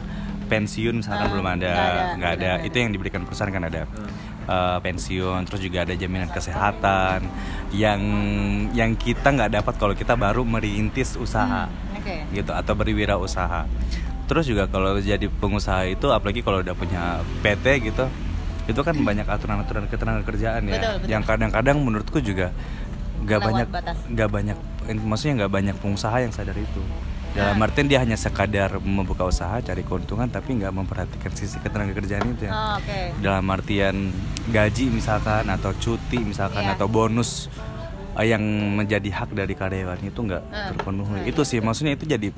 pensiun 0.48 1.03
misalkan 1.03 1.27
Ah, 1.27 1.31
belum 1.34 1.48
ada 1.48 1.55
nggak 1.55 1.75
ada, 1.75 2.03
nggak 2.15 2.31
ada. 2.39 2.51
Benar. 2.60 2.67
itu 2.67 2.75
yang 2.79 2.91
diberikan 2.93 3.22
perusahaan 3.27 3.51
kan 3.51 3.63
ada. 3.67 3.84
Uh, 3.84 4.37
pensiun 4.82 5.44
terus 5.44 5.60
juga 5.60 5.84
ada 5.84 5.94
jaminan 5.94 6.32
kesehatan 6.32 7.27
yang 7.75 8.00
yang 8.72 8.96
kita 8.96 9.36
nggak 9.36 9.60
dapat 9.60 9.74
kalau 9.75 9.94
kita 9.94 10.16
baru 10.16 10.48
merintis 10.48 11.20
usaha 11.20 11.68
oke. 11.92 12.16
gitu 12.32 12.51
atau 12.56 12.74
berwirausaha. 12.74 13.68
Terus 14.27 14.44
juga 14.44 14.68
kalau 14.68 15.00
jadi 15.00 15.27
pengusaha 15.27 15.88
itu 15.88 16.12
apalagi 16.12 16.44
kalau 16.44 16.60
udah 16.60 16.75
punya 16.75 17.24
PT 17.44 17.92
gitu 17.92 18.08
itu 18.68 18.82
kan 18.84 18.96
banyak 19.00 19.24
aturan-aturan 19.24 19.88
ketenaga 19.88 20.27
kerjaan 20.27 20.68
ya 20.68 20.75
Betul, 20.75 20.94
betul. 21.00 21.08
yang 21.08 21.24
kadang-kadang 21.24 21.77
menurutku 21.80 22.20
juga 22.20 22.51
nggak 23.24 23.39
banyak 23.39 23.68
nggak 24.12 24.30
banyak 24.30 24.58
maksudnya 25.08 25.34
nggak 25.44 25.51
banyak 25.56 25.75
pengusaha 25.80 26.18
yang 26.20 26.36
sadar 26.36 26.56
itu 26.60 26.84
dalam 27.38 27.62
artian 27.62 27.86
dia 27.86 28.00
hanya 28.00 28.17
sekadar 28.17 28.75
membuka 28.79 29.24
usaha 29.24 29.53
cari 29.60 29.82
keuntungan 29.82 30.25
tapi 30.27 30.58
nggak 30.58 30.74
memperhatikan 30.74 31.32
sisi 31.32 31.56
ketenaga 31.58 31.94
kerjaan 31.94 32.34
itu 32.34 32.44
ya. 32.44 32.51
Oh, 32.51 32.74
oke. 32.75 33.00
Dalam 33.20 33.46
artian 33.48 34.10
gaji 34.48 34.89
misalkan 34.89 35.46
atau 35.48 35.72
cuti 35.74 36.17
misalkan 36.20 36.65
Iya. 36.65 36.74
atau 36.74 36.88
bonus 36.88 37.46
eh, 38.13 38.27
yang 38.27 38.41
menjadi 38.74 39.06
hak 39.13 39.29
dari 39.32 39.53
karyawan 39.53 40.01
itu 40.01 40.17
nggak 40.17 40.44
Eh, 40.44 40.74
terpenuhi. 40.74 41.29
itu 41.29 41.41
sih 41.44 41.60
maksudnya 41.60 41.94
itu 41.94 42.03
jadi 42.03 42.34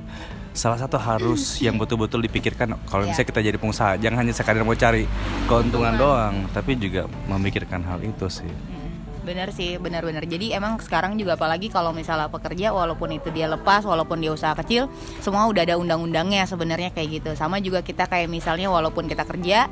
salah 0.52 0.76
satu 0.76 1.00
harus 1.00 1.56
yang 1.58 1.80
betul-betul 1.80 2.20
dipikirkan. 2.20 2.76
Kalau 2.84 3.02
Iya. 3.02 3.16
misalnya 3.16 3.30
kita 3.30 3.40
jadi 3.42 3.56
pengusaha 3.56 3.96
jangan 3.96 4.18
hanya 4.20 4.34
sekadar 4.34 4.62
mau 4.62 4.76
cari 4.76 5.08
keuntungan 5.46 5.96
doang 5.96 6.36
tapi 6.52 6.76
juga 6.76 7.08
memikirkan 7.26 7.80
hal 7.82 8.00
itu 8.02 8.28
sih. 8.28 8.44
Mm, 8.44 8.79
Bener 9.20 9.52
sih, 9.52 9.76
benar-benar. 9.76 10.24
Jadi 10.24 10.56
emang 10.56 10.80
sekarang 10.80 11.20
juga 11.20 11.36
apalagi 11.36 11.68
kalau 11.68 11.92
misalnya 11.92 12.32
pekerja 12.32 12.72
walaupun 12.72 13.12
itu 13.12 13.28
dia 13.36 13.52
lepas, 13.52 13.84
walaupun 13.84 14.24
dia 14.24 14.32
usaha 14.32 14.56
kecil, 14.56 14.88
semua 15.20 15.44
udah 15.52 15.68
ada 15.68 15.76
undang-undangnya 15.76 16.48
sebenarnya 16.48 16.96
kayak 16.96 17.20
gitu. 17.20 17.32
Sama 17.36 17.60
juga 17.60 17.84
kita 17.84 18.08
kayak 18.08 18.32
misalnya 18.32 18.72
walaupun 18.72 19.12
kita 19.12 19.28
kerja 19.28 19.68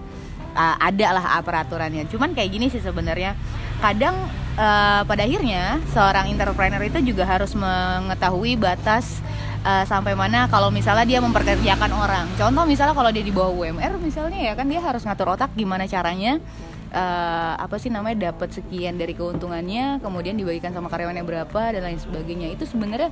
uh, 0.52 0.76
ada 0.84 1.08
lah 1.16 1.26
peraturannya. 1.42 2.12
Cuman 2.12 2.36
kayak 2.36 2.50
gini 2.52 2.68
sih 2.68 2.84
sebenarnya. 2.84 3.40
Kadang 3.80 4.18
uh, 4.60 5.02
pada 5.08 5.24
akhirnya 5.24 5.80
seorang 5.96 6.28
entrepreneur 6.28 6.84
itu 6.84 7.00
juga 7.14 7.24
harus 7.24 7.54
mengetahui 7.54 8.58
batas 8.58 9.22
eh, 9.62 9.86
sampai 9.86 10.16
mana 10.16 10.50
kalau 10.50 10.74
misalnya 10.74 11.06
dia 11.06 11.20
memperkerjakan 11.22 11.92
orang. 11.94 12.26
Contoh 12.36 12.66
misalnya 12.66 12.98
kalau 12.98 13.14
dia 13.14 13.22
di 13.22 13.30
bawah 13.30 13.54
UMR 13.54 14.02
misalnya 14.02 14.40
ya 14.42 14.54
kan 14.58 14.66
dia 14.66 14.82
harus 14.82 15.06
ngatur 15.06 15.38
otak 15.38 15.54
gimana 15.54 15.86
caranya 15.86 16.42
eh, 16.92 17.54
apa 17.58 17.76
sih 17.78 17.92
namanya 17.92 18.32
dapat 18.32 18.56
sekian 18.56 19.00
dari 19.00 19.14
keuntungannya, 19.14 20.00
kemudian 20.00 20.36
dibagikan 20.36 20.72
sama 20.72 20.88
karyawannya 20.88 21.24
berapa 21.24 21.62
dan 21.76 21.82
lain 21.84 22.00
sebagainya. 22.00 22.54
Itu 22.54 22.68
sebenarnya 22.68 23.12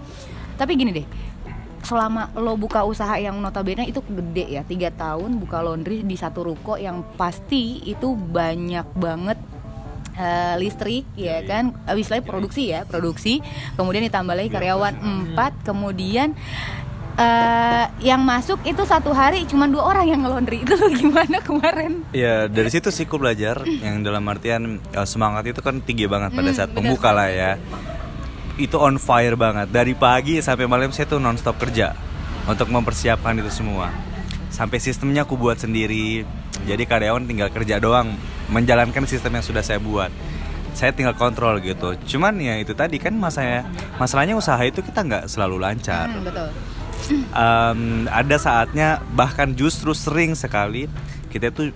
tapi 0.55 0.75
gini 0.79 0.91
deh. 0.95 1.07
Selama 1.85 2.33
lo 2.33 2.57
buka 2.57 2.81
usaha 2.81 3.13
yang 3.21 3.37
notabene 3.37 3.85
itu 3.85 4.01
gede 4.01 4.57
ya 4.57 4.65
tiga 4.65 4.89
tahun 4.89 5.37
buka 5.37 5.61
laundry 5.61 6.01
di 6.01 6.17
satu 6.17 6.41
ruko 6.41 6.81
yang 6.81 7.05
pasti 7.13 7.85
itu 7.85 8.17
banyak 8.17 8.89
banget 8.97 9.37
eh, 10.17 10.55
listrik 10.57 11.05
ya 11.13 11.43
kan 11.45 11.75
habis 11.85 12.09
lagi 12.09 12.23
produksi 12.25 12.71
ya 12.71 12.87
produksi 12.87 13.43
kemudian 13.75 14.01
ditambah 14.07 14.33
lagi 14.33 14.49
karyawan 14.49 14.95
empat 14.97 15.61
kemudian 15.61 16.33
eh, 17.15 17.85
yang 18.01 18.21
masuk 18.21 18.59
itu 18.63 18.83
satu 18.83 19.11
hari 19.11 19.47
cuma 19.47 19.65
dua 19.65 19.87
orang 19.87 20.05
yang 20.05 20.21
ngelondri 20.21 20.61
itu 20.67 20.73
lo 20.75 20.87
gimana 20.89 21.39
kemarin 21.39 22.03
Ya 22.11 22.47
dari 22.47 22.67
situ 22.67 22.91
sih 22.91 23.03
aku 23.03 23.15
belajar 23.15 23.63
yang 23.63 24.03
dalam 24.03 24.23
artian 24.27 24.79
eh, 24.79 25.07
semangat 25.07 25.47
itu 25.47 25.59
kan 25.59 25.79
tinggi 25.79 26.05
banget 26.05 26.31
pada 26.31 26.51
Hmm, 26.51 26.57
saat 26.57 26.69
benar 26.71 26.77
pembuka 26.83 27.09
lah 27.11 27.29
ya. 27.29 27.51
Itu 28.55 28.79
on 28.79 28.95
fire 28.95 29.35
banget 29.35 29.67
dari 29.67 29.91
pagi 29.91 30.39
sampai 30.39 30.63
malam 30.63 30.91
saya 30.91 31.07
tuh 31.07 31.19
nonstop 31.19 31.59
kerja 31.59 31.91
untuk 32.45 32.71
mempersiapkan 32.71 33.35
itu 33.35 33.51
semua. 33.51 33.91
Sampai 34.47 34.79
sistemnya 34.79 35.27
aku 35.27 35.35
buat 35.35 35.59
sendiri. 35.59 36.23
Jadi 36.63 36.83
karyawan 36.87 37.27
tinggal 37.27 37.51
kerja 37.51 37.83
doang 37.83 38.15
menjalankan 38.47 39.03
sistem 39.03 39.35
yang 39.35 39.43
sudah 39.43 39.59
saya 39.59 39.75
buat. 39.75 40.07
Saya 40.71 40.95
tinggal 40.95 41.15
kontrol 41.15 41.59
gitu. 41.59 41.99
Cuman 42.07 42.39
ya 42.39 42.55
itu 42.55 42.71
tadi 42.71 42.95
kan 42.95 43.11
masanya 43.11 43.67
masalahnya 43.99 44.39
usaha 44.39 44.59
itu 44.63 44.79
kita 44.79 45.03
nggak 45.03 45.23
selalu 45.27 45.59
lancar 45.59 46.07
Hmm, 46.07 46.23
betul 46.23 46.47
um, 47.11 47.79
ada 48.07 48.35
saatnya 48.35 48.99
bahkan 49.11 49.51
justru 49.51 49.91
sering 49.91 50.33
sekali 50.33 50.87
kita 51.27 51.51
tuh 51.51 51.69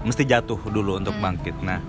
mesti 0.00 0.24
jatuh 0.24 0.56
dulu 0.66 0.96
untuk 0.96 1.12
Hmm. 1.12 1.24
bangkit. 1.28 1.56
Nah, 1.60 1.80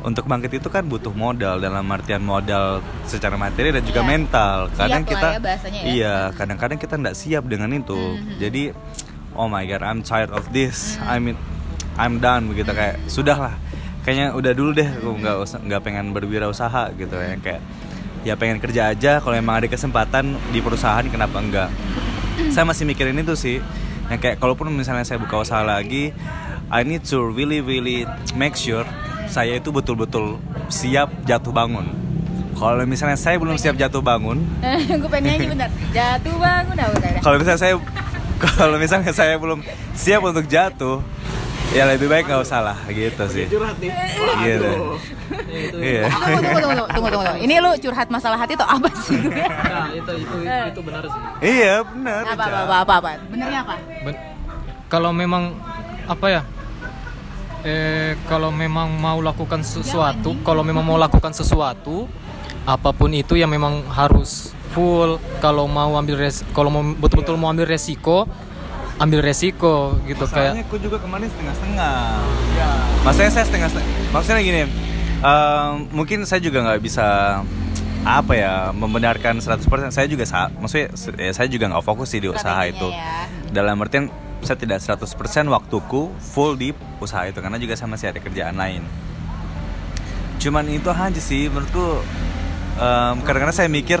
untuk 0.00 0.24
bangkit 0.24 0.62
itu 0.62 0.68
kan 0.70 0.86
butuh 0.86 1.10
modal 1.10 1.58
dalam 1.58 1.84
artian 1.90 2.22
modal 2.22 2.78
secara 3.04 3.34
materi 3.34 3.74
dan 3.74 3.82
juga 3.82 4.00
Iya. 4.00 4.08
mental. 4.08 4.56
Kadang 4.72 5.02
Siap 5.02 5.10
kita 5.10 5.28
ya 5.28 5.40
bahasanya 5.40 5.80
ya. 5.82 5.88
iya, 5.90 6.14
kadang-kadang 6.32 6.78
kita 6.78 6.94
nggak 6.96 7.16
siap 7.16 7.44
dengan 7.44 7.74
itu. 7.74 7.96
Hmm. 7.96 8.38
Jadi, 8.38 8.70
oh 9.34 9.50
my 9.50 9.66
god, 9.66 9.82
I'm 9.82 10.00
tired 10.00 10.30
of 10.30 10.46
this. 10.54 10.94
Hmm. 10.96 11.10
I 11.10 11.16
mean, 11.18 11.36
I'm 11.98 12.16
done 12.16 12.48
begitu 12.48 12.70
kayak 12.70 13.02
sudahlah. 13.10 13.58
Kayaknya 14.00 14.32
udah 14.32 14.52
dulu 14.56 14.70
deh, 14.72 14.88
aku 14.88 15.10
nggak 15.20 15.36
nggak 15.68 15.80
pengen 15.84 16.06
berwirausaha 16.16 16.96
gitu 16.96 17.12
ya 17.12 17.36
kayak 17.36 17.60
ya 18.20 18.36
pengen 18.36 18.60
kerja 18.60 18.92
aja 18.92 19.16
kalau 19.16 19.32
emang 19.32 19.60
ada 19.60 19.68
kesempatan 19.68 20.36
di 20.48 20.60
perusahaan 20.60 21.04
kenapa 21.04 21.40
enggak 21.40 21.68
saya 22.48 22.64
masih 22.64 22.88
mikirin 22.88 23.16
itu 23.20 23.36
sih. 23.36 23.56
Yang 24.08 24.20
kayak 24.24 24.36
kalaupun 24.40 24.72
misalnya 24.72 25.04
saya 25.06 25.20
buka 25.20 25.38
usaha 25.44 25.62
lagi 25.62 26.10
I 26.70 26.82
need 26.82 27.06
to 27.10 27.30
really 27.30 27.62
really 27.62 28.06
make 28.34 28.58
sure 28.58 28.82
saya 29.30 29.62
itu 29.62 29.70
betul-betul 29.70 30.40
siap 30.72 31.12
jatuh 31.28 31.54
bangun. 31.54 31.86
Kalau 32.58 32.84
misalnya 32.84 33.16
saya 33.16 33.40
belum 33.40 33.56
siap 33.56 33.78
jatuh 33.78 34.02
bangun 34.04 34.42
gue 35.00 35.10
pengen 35.10 35.38
nyanyi 35.38 35.46
bentar. 35.54 35.70
Jatuh 35.94 36.34
bangun 36.36 36.74
bentar, 36.76 37.20
kalau 37.22 37.36
misalnya 37.38 37.60
saya 37.60 37.74
kalau 38.40 38.76
misalnya 38.80 39.12
saya 39.12 39.34
belum 39.36 39.60
siap 39.94 40.20
untuk 40.24 40.48
jatuh 40.48 41.04
ya 41.70 41.86
lebih 41.86 42.10
baik 42.10 42.26
nggak 42.26 42.42
usah 42.42 42.60
lah 42.60 42.78
gitu 42.90 43.24
sih. 43.30 43.46
Curhat 43.46 43.78
gitu 45.30 45.76
iya 45.78 46.06
tunggu, 46.08 46.40
tunggu, 46.42 46.58
tunggu, 46.60 46.84
tunggu, 46.90 47.08
tunggu. 47.14 47.34
Ini 47.40 47.54
lu 47.58 47.70
curhat 47.78 48.08
masalah 48.08 48.38
hati 48.38 48.54
tuh 48.54 48.66
apa 48.66 48.88
sih 49.00 49.16
gue? 49.16 49.30
Nah, 49.46 49.88
itu 49.90 50.12
itu 50.18 50.36
itu 50.44 50.80
benar 50.82 51.02
sih. 51.04 51.20
iya 51.42 51.74
benar 51.82 52.22
Apa, 52.26 52.42
apa, 52.42 52.58
apa, 52.60 52.76
apa, 52.76 52.94
apa? 52.98 53.10
Benernya 53.26 53.60
apa? 53.62 53.74
Ben- 54.02 54.20
kalau 54.86 55.10
memang 55.10 55.54
apa 56.04 56.26
ya? 56.28 56.42
Eh 57.60 58.16
kalau 58.24 58.48
memang 58.48 58.88
mau 58.90 59.20
lakukan 59.20 59.60
sesuatu, 59.60 60.32
kalau 60.40 60.64
memang 60.64 60.80
mau 60.80 60.96
lakukan 60.96 61.30
sesuatu, 61.30 62.08
apa 62.64 62.90
pun 62.90 63.12
itu 63.12 63.36
yang 63.36 63.52
memang 63.52 63.84
harus 63.86 64.56
full. 64.72 65.20
Kalau 65.38 65.68
mau 65.68 65.94
ambil 65.94 66.16
res, 66.18 66.40
kalau 66.50 66.68
mau 66.68 66.80
betul-betul 66.96 67.36
mau 67.36 67.52
ambil 67.52 67.68
resiko, 67.68 68.24
ambil 68.96 69.20
resiko 69.20 69.92
gitu 70.04 70.24
Masalahnya 70.24 70.64
kayak. 70.64 70.66
aku 70.66 70.76
juga 70.80 70.96
kemarin 70.98 71.28
setengah-setengah. 71.28 71.96
Maksudnya 73.00 73.30
saya 73.30 73.44
setengah-setengah. 73.44 73.92
Maksudnya 74.10 74.40
gini, 74.40 74.60
mungkin 75.92 76.24
saya 76.24 76.40
juga 76.40 76.64
nggak 76.64 76.80
bisa 76.80 77.40
apa 78.00 78.32
ya 78.32 78.72
membenarkan 78.72 79.44
100% 79.44 79.60
saya 79.92 80.08
juga 80.08 80.24
maksudnya 80.56 80.88
ya, 81.20 81.32
saya 81.36 81.48
juga 81.52 81.68
nggak 81.68 81.84
fokus 81.84 82.08
sih 82.16 82.20
di 82.24 82.32
usaha 82.32 82.64
itu. 82.64 82.88
ya. 82.88 83.28
dalam 83.52 83.76
artian 83.76 84.08
saya 84.40 84.56
tidak 84.56 84.80
100% 84.80 85.04
waktuku 85.52 86.08
full 86.16 86.56
di 86.56 86.72
usaha 86.96 87.28
itu 87.28 87.36
karena 87.44 87.60
juga 87.60 87.76
saya 87.76 87.92
masih 87.92 88.08
ada 88.08 88.20
kerjaan 88.24 88.56
lain. 88.56 88.82
Cuman 90.40 90.64
itu 90.72 90.88
aja 90.88 91.20
sih 91.20 91.52
menurutku 91.52 92.00
em, 92.80 93.20
kadang-kadang 93.20 93.56
saya 93.56 93.68
mikir 93.68 94.00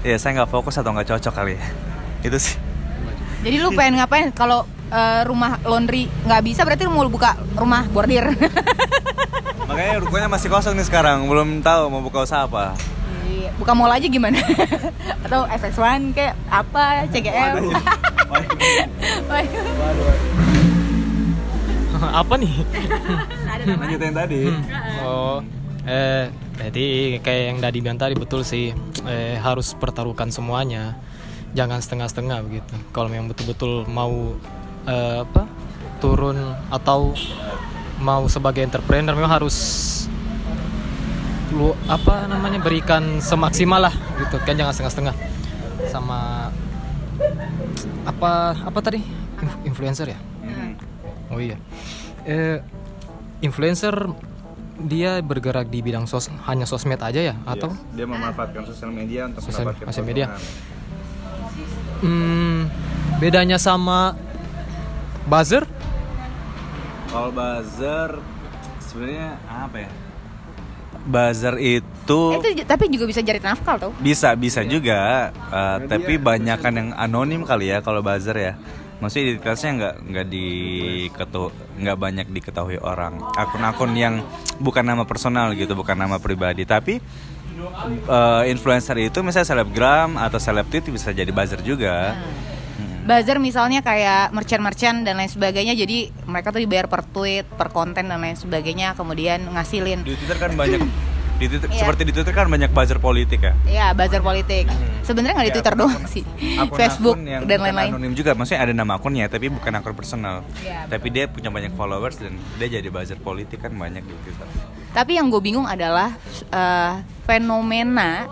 ya 0.00 0.16
saya 0.16 0.40
nggak 0.40 0.48
fokus 0.48 0.80
atau 0.80 0.96
nggak 0.96 1.12
cocok 1.12 1.32
kali 1.36 1.60
ya. 1.60 1.64
Itu 2.26 2.40
sih. 2.40 2.56
Jadi 3.44 3.56
lu 3.60 3.68
pengen 3.76 4.00
ngapain? 4.00 4.32
Kalau 4.32 4.64
eh, 4.88 5.22
rumah 5.28 5.60
laundry 5.60 6.08
nggak 6.24 6.40
bisa 6.40 6.64
berarti 6.64 6.88
lu 6.88 6.96
mau 6.96 7.04
buka 7.04 7.36
rumah 7.52 7.84
bordir. 7.92 8.32
Makanya 9.76 10.00
rukonya 10.00 10.28
masih 10.32 10.48
kosong 10.48 10.72
nih 10.72 10.88
sekarang, 10.88 11.28
belum 11.28 11.60
tahu 11.60 11.92
mau 11.92 12.00
buka 12.00 12.24
usaha 12.24 12.48
apa. 12.48 12.72
Iya, 13.28 13.52
buka 13.60 13.76
mall 13.76 13.92
aja 13.92 14.08
gimana? 14.08 14.40
Atau 15.28 15.44
FX1 15.44 16.16
kayak 16.16 16.32
apa, 16.48 17.04
CGM. 17.12 17.76
apa 22.08 22.34
nih? 22.40 22.52
Lanjutin 23.68 24.16
tadi. 24.16 24.48
Oh, 25.04 25.44
eh, 25.84 26.32
jadi 26.56 27.20
kayak 27.20 27.42
yang 27.52 27.58
Dadi 27.60 27.78
bilang 27.84 28.00
tadi 28.00 28.16
betul 28.16 28.48
sih, 28.48 28.72
eh, 29.04 29.36
harus 29.44 29.76
pertaruhkan 29.76 30.32
semuanya, 30.32 30.96
jangan 31.52 31.84
setengah-setengah 31.84 32.48
begitu. 32.48 32.72
Kalau 32.96 33.12
memang 33.12 33.28
betul-betul 33.28 33.84
mau 33.92 34.40
eh, 34.88 35.20
apa 35.20 35.44
turun 36.00 36.56
atau 36.72 37.12
mau 37.98 38.26
sebagai 38.26 38.60
entrepreneur 38.60 39.12
memang 39.12 39.32
harus 39.32 39.56
lu 41.48 41.70
apa 41.86 42.26
namanya 42.26 42.58
berikan 42.58 43.18
semaksimal 43.18 43.80
lah 43.80 43.94
gitu 44.18 44.36
kan 44.40 44.52
jangan 44.52 44.72
setengah-setengah 44.72 45.14
sama 45.86 46.50
apa 48.04 48.30
apa 48.58 48.78
tadi 48.80 49.00
Inf- 49.36 49.62
influencer 49.64 50.08
ya 50.08 50.18
Oh 51.26 51.42
iya. 51.42 51.58
Eh, 52.22 52.62
influencer 53.40 53.90
dia 54.78 55.18
bergerak 55.18 55.66
di 55.66 55.82
bidang 55.82 56.06
sos 56.06 56.30
hanya 56.46 56.62
sosmed 56.62 57.00
aja 57.00 57.18
ya 57.18 57.34
atau 57.42 57.74
dia 57.90 58.06
memanfaatkan 58.06 58.62
sosial 58.62 58.94
media 58.94 59.26
untuk 59.26 59.42
Sosial- 59.42 59.66
mendapatkan 59.66 59.90
sosial 59.90 60.06
media. 60.06 60.26
hmm, 61.98 62.70
bedanya 63.18 63.56
sama 63.56 64.14
buzzer? 65.24 65.66
Kalau 67.16 67.32
buzzer 67.32 68.20
sebenarnya 68.78 69.40
apa 69.48 69.76
ya? 69.80 69.90
Buzzer 71.00 71.54
itu 71.56 72.20
itu 72.36 72.48
j- 72.52 72.68
tapi 72.68 72.92
juga 72.92 73.08
bisa 73.08 73.24
jadi 73.24 73.40
nafkah 73.40 73.80
tuh. 73.80 73.92
bisa 74.04 74.36
bisa 74.36 74.60
juga, 74.68 75.32
uh, 75.48 75.80
tapi 75.80 76.20
banyak 76.20 76.60
kan 76.60 76.76
yang 76.76 76.88
anonim 76.92 77.40
kali 77.40 77.72
ya 77.72 77.80
kalau 77.80 78.04
buzzer 78.04 78.36
ya. 78.36 78.52
Maksudnya 79.00 79.24
identitasnya 79.32 79.70
nggak 79.72 79.94
nggak 80.12 80.26
diketu 80.28 81.42
nggak 81.80 81.96
banyak 81.96 82.26
diketahui 82.28 82.76
orang. 82.84 83.16
Akun-akun 83.32 83.96
yang 83.96 84.20
bukan 84.60 84.84
nama 84.84 85.08
personal 85.08 85.56
gitu, 85.56 85.72
bukan 85.72 85.96
nama 85.96 86.20
pribadi, 86.20 86.68
tapi 86.68 87.00
uh, 88.12 88.44
influencer 88.44 89.00
itu 89.00 89.24
misalnya 89.24 89.48
selebgram 89.48 90.20
atau 90.20 90.36
seleb 90.36 90.68
tweet 90.68 90.92
bisa 90.92 91.16
jadi 91.16 91.32
buzzer 91.32 91.64
juga. 91.64 92.12
Hmm. 92.12 92.55
Buzzer 93.06 93.38
misalnya 93.38 93.80
kayak 93.80 94.34
merchant-merchant 94.34 95.06
dan 95.06 95.14
lain 95.14 95.30
sebagainya 95.30 95.72
jadi 95.72 96.10
mereka 96.26 96.50
tuh 96.50 96.58
dibayar 96.58 96.90
per 96.90 97.06
tweet, 97.06 97.46
per 97.46 97.70
konten 97.70 98.02
dan 98.04 98.18
lain 98.18 98.34
sebagainya 98.34 98.92
kemudian 98.92 99.46
ngasilin 99.46 100.02
Di 100.02 100.18
Twitter 100.18 100.34
kan 100.36 100.50
banyak 100.52 100.82
di 101.36 101.46
Twitter, 101.46 101.68
Iya. 101.68 101.78
seperti 101.78 102.02
di 102.02 102.12
Twitter 102.12 102.32
kan 102.32 102.48
banyak 102.48 102.72
buzzer 102.72 102.96
politik 102.96 103.38
ya. 103.38 103.52
ya 103.62 103.86
buzzer 103.92 104.24
politik. 104.24 104.64
Sebenarnya 105.04 105.36
nggak 105.36 105.46
di 105.46 105.52
Ya, 105.52 105.56
Twitter 105.60 105.74
akun-akun- 105.76 105.92
doang 105.92 106.06
sih. 106.08 106.24
akun-akun 106.24 106.78
Facebook 106.80 107.16
yang 107.20 107.42
dan 107.44 107.58
lain-lain. 107.60 107.90
Anonim 107.92 108.16
juga, 108.16 108.32
maksudnya 108.32 108.64
ada 108.64 108.72
nama 108.72 108.96
akunnya 108.96 109.28
tapi 109.28 109.52
bukan 109.52 109.68
akun 109.70 109.92
personal. 109.92 110.42
Iya, 110.58 110.88
tapi 110.88 111.12
dia 111.12 111.28
punya 111.28 111.52
banyak 111.52 111.76
followers 111.76 112.16
dan 112.16 112.34
dia 112.56 112.72
jadi 112.72 112.88
buzzer 112.88 113.20
politik 113.20 113.60
kan 113.60 113.70
banyak 113.70 114.00
di 114.00 114.14
Twitter. 114.18 114.48
Tapi 114.96 115.20
yang 115.20 115.28
gue 115.28 115.44
bingung 115.44 115.68
adalah 115.68 116.16
eh, 116.48 117.04
fenomena. 117.28 118.24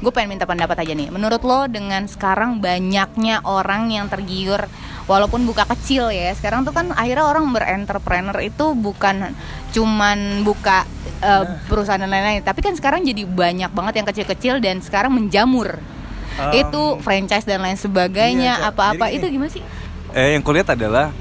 Gue 0.00 0.08
pengen 0.08 0.34
minta 0.34 0.48
pendapat 0.48 0.80
aja 0.80 0.96
nih. 0.96 1.12
Menurut 1.12 1.44
lo 1.44 1.68
dengan 1.68 2.08
sekarang 2.08 2.64
banyaknya 2.64 3.44
orang 3.44 3.92
yang 3.92 4.08
tergiur, 4.08 4.64
walaupun 5.04 5.44
buka 5.44 5.68
kecil 5.68 6.08
ya. 6.08 6.32
Sekarang 6.32 6.64
tuh 6.64 6.72
kan 6.72 6.96
akhirnya 6.96 7.28
orang 7.28 7.52
berentrepreneur 7.52 8.40
itu 8.40 8.72
bukan 8.72 9.36
cuman 9.76 10.40
buka 10.48 10.88
eh, 11.20 11.44
perusahaan 11.68 12.00
dan 12.00 12.08
lain-lain, 12.08 12.40
tapi 12.40 12.64
kan 12.64 12.72
sekarang 12.72 13.04
jadi 13.04 13.28
banyak 13.28 13.70
banget 13.76 14.00
yang 14.00 14.06
kecil-kecil 14.08 14.54
dan 14.64 14.80
sekarang 14.80 15.12
menjamur. 15.12 15.76
Um, 16.32 16.48
itu 16.56 16.82
franchise 17.04 17.44
dan 17.44 17.60
lain 17.60 17.76
sebagainya 17.76 18.56
iya, 18.56 18.72
apa-apa 18.72 19.12
Jadi 19.12 19.20
itu 19.20 19.26
gini. 19.28 19.36
gimana 19.36 19.50
sih 19.52 19.60
Eh 20.16 20.32
yang 20.32 20.40
kulihat 20.40 20.72
adalah 20.72 21.12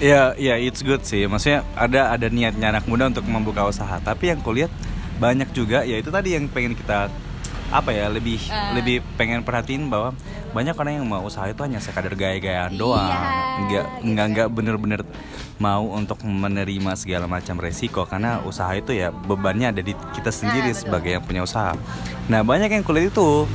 ya 0.00 0.32
ya 0.34 0.54
it's 0.56 0.80
good 0.80 1.04
sih. 1.04 1.24
Maksudnya 1.24 1.62
ada 1.72 2.10
ada 2.10 2.26
niatnya 2.26 2.72
anak 2.72 2.84
muda 2.84 3.06
untuk 3.06 3.24
membuka 3.24 3.62
usaha. 3.62 4.00
Tapi 4.00 4.32
yang 4.32 4.40
kulihat 4.40 4.72
banyak 5.16 5.52
juga 5.52 5.84
ya 5.84 5.96
itu 5.96 6.08
tadi 6.08 6.32
yang 6.32 6.48
pengen 6.48 6.72
kita 6.72 7.12
apa 7.70 7.94
ya 7.94 8.10
lebih 8.10 8.40
Eh. 8.42 8.74
lebih 8.74 8.98
pengen 9.14 9.46
perhatiin 9.46 9.86
bahwa 9.86 10.10
banyak 10.50 10.74
orang 10.74 10.98
yang 10.98 11.06
mau 11.06 11.22
usaha 11.22 11.46
itu 11.46 11.62
hanya 11.62 11.78
sekadar 11.78 12.10
gaya-gayaan 12.12 12.74
doang. 12.74 13.06
Iya, 13.06 13.20
Enggak 13.60 13.84
gitu 13.86 14.02
enggak 14.02 14.18
kan. 14.18 14.30
enggak 14.34 14.48
bener-bener 14.50 15.00
mau 15.56 15.84
untuk 15.86 16.18
menerima 16.24 16.96
segala 16.96 17.28
macam 17.28 17.60
resiko 17.60 18.02
karena 18.02 18.42
usaha 18.42 18.72
itu 18.72 18.90
ya 18.90 19.12
bebannya 19.12 19.70
ada 19.70 19.82
di 19.84 19.94
kita 20.10 20.32
sendiri 20.32 20.66
Nah, 20.66 20.74
betul. 20.74 20.82
sebagai 20.82 21.10
yang 21.12 21.22
punya 21.22 21.42
usaha. 21.44 21.76
Nah, 22.26 22.40
banyak 22.42 22.72
yang 22.72 22.82
kulihat 22.82 23.12
itu 23.12 23.46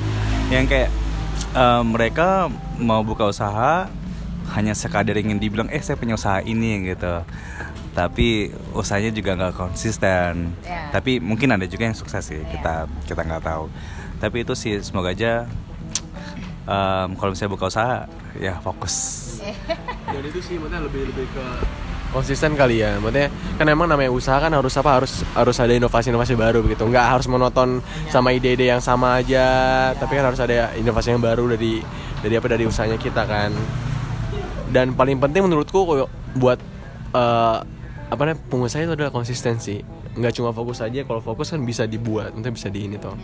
yang 0.48 0.64
kayak 0.64 0.88
eh, 1.52 1.84
mereka 1.84 2.48
mau 2.78 3.02
buka 3.02 3.28
usaha 3.28 3.90
hanya 4.54 4.78
sekadar 4.78 5.18
ingin 5.18 5.42
dibilang 5.42 5.68
eh 5.74 5.82
saya 5.82 5.98
punya 5.98 6.14
usaha 6.14 6.44
ini 6.46 6.94
gitu. 6.94 7.26
Tapi 7.96 8.52
usahanya 8.76 9.10
juga 9.16 9.40
nggak 9.40 9.56
konsisten. 9.56 10.54
Ya. 10.62 10.92
tapi 10.92 11.24
mungkin 11.24 11.56
ada 11.56 11.64
juga 11.66 11.88
yang 11.88 11.98
sukses 11.98 12.22
sih 12.28 12.44
kita 12.52 12.86
kita 13.08 13.22
nggak 13.24 13.44
tahu. 13.44 13.72
Tapi 14.22 14.44
itu 14.44 14.54
sih 14.54 14.78
semoga 14.84 15.16
aja 15.16 15.48
em, 16.68 17.10
kalau 17.16 17.32
misalnya 17.32 17.52
buka 17.56 17.66
usaha 17.72 18.06
ya 18.38 18.60
fokus. 18.60 18.96
Dan 20.14 20.24
itu 20.28 20.40
sih 20.44 20.56
maksudnya 20.60 20.84
lebih 20.84 21.08
lebih 21.10 21.26
ke 21.32 21.46
konsisten 22.16 22.56
kali 22.56 22.80
ya 22.80 22.96
maksudnya 22.96 23.28
kan 23.60 23.68
emang 23.68 23.92
namanya 23.92 24.08
usaha 24.08 24.40
kan 24.40 24.48
harus 24.48 24.72
apa 24.80 25.04
harus 25.04 25.28
harus 25.36 25.58
ada 25.60 25.74
inovasi-inovasi 25.76 26.36
baru 26.36 26.60
begitu. 26.64 26.84
Nggak 26.84 27.06
harus 27.16 27.28
monoton 27.32 27.80
sama 28.12 28.36
ide-ide 28.36 28.72
yang 28.72 28.84
sama 28.84 29.24
aja 29.24 29.48
tapi 29.96 30.20
kan 30.20 30.32
harus 30.32 30.40
ada 30.40 30.76
inovasi 30.76 31.16
yang 31.16 31.24
baru 31.24 31.48
dari 31.56 31.80
dari 32.20 32.34
apa 32.36 32.48
dari 32.52 32.64
usahanya 32.68 33.00
kita 33.00 33.24
kan 33.24 33.52
dan 34.76 34.92
paling 34.92 35.16
penting 35.24 35.48
menurutku 35.48 35.88
buat 36.36 36.60
eh, 37.16 37.58
apa 38.12 38.22
namanya 38.28 38.44
pengusaha 38.52 38.84
itu 38.84 38.92
adalah 38.92 39.16
konsistensi 39.16 39.80
nggak 40.16 40.36
cuma 40.36 40.52
fokus 40.52 40.84
aja 40.84 41.08
kalau 41.08 41.24
fokus 41.24 41.56
kan 41.56 41.64
bisa 41.64 41.88
dibuat 41.88 42.36
nanti 42.36 42.52
bisa 42.52 42.68
di 42.68 42.84
ini 42.84 43.00
toh. 43.00 43.16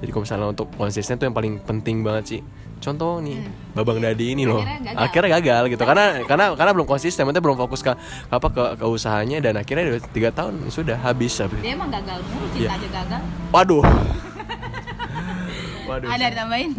Jadi 0.00 0.10
kalau 0.14 0.24
misalnya 0.24 0.48
untuk 0.54 0.72
konsisten 0.78 1.20
itu 1.20 1.28
yang 1.28 1.36
paling 1.36 1.54
penting 1.60 2.00
banget 2.00 2.24
sih. 2.24 2.40
Contoh 2.80 3.20
nih 3.20 3.36
babang 3.76 4.00
dadi 4.00 4.32
ini 4.32 4.48
loh. 4.48 4.64
Hmm. 4.64 4.96
Akhirnya 4.96 4.96
gagal. 4.96 5.04
akhirnya 5.04 5.30
gagal 5.36 5.62
gitu. 5.76 5.82
Karena 5.84 6.04
karena 6.24 6.44
karena 6.56 6.72
belum 6.72 6.88
konsisten 6.88 7.28
maksudnya 7.28 7.44
belum 7.44 7.58
fokus 7.60 7.80
ke 7.84 7.92
apa 8.32 8.46
ke, 8.48 8.62
ke 8.80 8.86
usahanya. 8.88 9.38
Dan 9.44 9.60
akhirnya 9.60 9.92
udah 9.92 10.00
tiga 10.08 10.30
tahun 10.32 10.72
sudah 10.72 10.96
habis 10.96 11.36
habis. 11.36 11.60
Dia 11.60 11.76
emang 11.76 11.92
gagal 11.92 12.24
mulu 12.32 12.46
cinta 12.56 12.74
aja 12.80 12.88
gagal. 12.88 13.22
Waduh. 13.52 13.84
Waduh. 15.92 16.08
Ada 16.08 16.24
ditambahin 16.32 16.70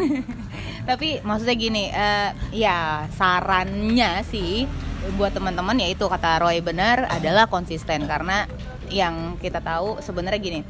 tapi 0.85 1.21
maksudnya 1.21 1.55
gini 1.55 1.83
eh, 1.89 2.29
ya 2.53 3.05
sarannya 3.15 4.25
sih 4.27 4.65
buat 5.17 5.33
teman-teman 5.33 5.81
yaitu 5.81 6.05
kata 6.05 6.41
Roy 6.41 6.61
benar 6.61 7.09
adalah 7.09 7.49
konsisten. 7.49 8.05
Karena 8.05 8.45
yang 8.91 9.39
kita 9.39 9.63
tahu 9.63 10.03
sebenarnya 10.03 10.41
gini 10.41 10.61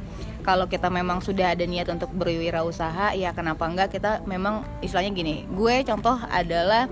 kalau 0.42 0.66
kita 0.66 0.90
memang 0.90 1.22
sudah 1.22 1.54
ada 1.54 1.62
niat 1.62 1.86
untuk 1.90 2.10
berwirausaha 2.14 3.14
ya 3.14 3.30
kenapa 3.30 3.66
enggak 3.66 3.94
kita 3.94 4.26
memang 4.26 4.66
istilahnya 4.82 5.14
gini 5.14 5.46
gue 5.50 5.86
contoh 5.86 6.18
adalah 6.30 6.90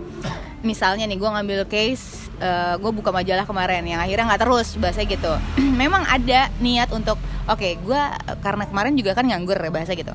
misalnya 0.63 1.07
nih 1.07 1.19
gue 1.19 1.31
ngambil 1.31 1.61
case 1.67 2.31
eh, 2.39 2.75
gue 2.79 2.91
buka 2.95 3.11
majalah 3.11 3.47
kemarin 3.47 3.83
yang 3.87 4.03
akhirnya 4.03 4.27
nggak 4.35 4.43
terus 4.43 4.69
bahasa 4.79 5.03
gitu. 5.07 5.33
Memang 5.81 6.07
ada 6.07 6.51
niat 6.63 6.91
untuk 6.95 7.19
oke 7.47 7.69
gue 7.83 8.03
karena 8.43 8.65
kemarin 8.67 8.95
juga 8.95 9.15
kan 9.15 9.27
nganggur 9.27 9.59
ya 9.59 9.71
bahasa 9.71 9.95
gitu 9.99 10.15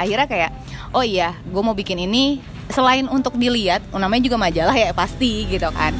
akhirnya 0.00 0.24
kayak 0.24 0.50
oh 0.96 1.04
iya 1.04 1.36
gue 1.44 1.62
mau 1.62 1.76
bikin 1.76 2.00
ini 2.00 2.40
selain 2.70 3.04
untuk 3.10 3.36
dilihat 3.36 3.82
namanya 3.92 4.22
juga 4.24 4.38
majalah 4.40 4.74
ya 4.74 4.90
pasti 4.94 5.44
gitu 5.50 5.68
kan. 5.74 5.92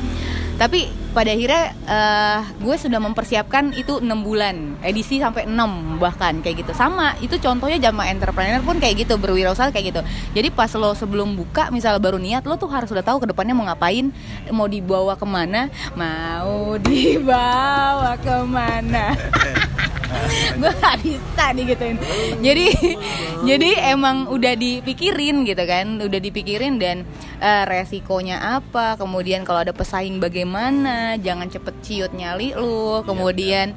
Tapi 0.60 0.92
pada 1.16 1.32
akhirnya 1.32 1.72
eh, 1.88 2.40
gue 2.60 2.76
sudah 2.76 3.00
mempersiapkan 3.00 3.72
itu 3.72 3.96
enam 4.04 4.20
bulan 4.20 4.76
edisi 4.84 5.16
sampai 5.16 5.48
6 5.48 5.96
bahkan 5.96 6.36
kayak 6.44 6.60
gitu. 6.60 6.76
Sama 6.76 7.16
itu 7.24 7.40
contohnya 7.40 7.80
jama 7.80 8.04
entrepreneur 8.04 8.60
pun 8.60 8.76
kayak 8.76 9.08
gitu 9.08 9.16
berwirausaha 9.16 9.72
kayak 9.72 9.96
gitu. 9.96 10.00
Jadi 10.36 10.48
pas 10.52 10.68
lo 10.76 10.92
sebelum 10.92 11.32
buka 11.32 11.72
misal 11.72 11.96
baru 11.96 12.20
niat 12.20 12.44
lo 12.44 12.60
tuh 12.60 12.68
harus 12.68 12.92
udah 12.92 13.00
tahu 13.00 13.24
ke 13.24 13.32
depannya 13.32 13.56
mau 13.56 13.64
ngapain 13.72 14.12
mau 14.52 14.68
dibawa 14.68 15.16
ke 15.16 15.24
mana 15.24 15.72
mau 15.96 16.76
dibawa 16.76 18.20
ke 18.20 18.36
mana 18.44 19.16
gue 20.60 20.72
gak 20.72 20.96
bisa 21.02 21.44
digituin. 21.54 21.96
Jadi 22.42 22.66
jadi 23.48 23.70
emang 23.94 24.28
udah 24.28 24.54
dipikirin 24.58 25.46
gitu 25.46 25.64
kan 25.64 26.00
udah 26.00 26.20
dipikirin 26.20 26.76
dan 26.76 27.06
eh, 27.40 27.64
resikonya 27.66 28.60
apa 28.60 28.98
kemudian 29.00 29.46
kalau 29.46 29.64
ada 29.64 29.72
pesaing 29.72 30.20
bagaimana 30.20 31.16
jangan 31.20 31.48
cepet 31.48 31.74
ciut 31.80 32.12
nyali 32.12 32.52
lu 32.52 33.00
kemudian 33.06 33.72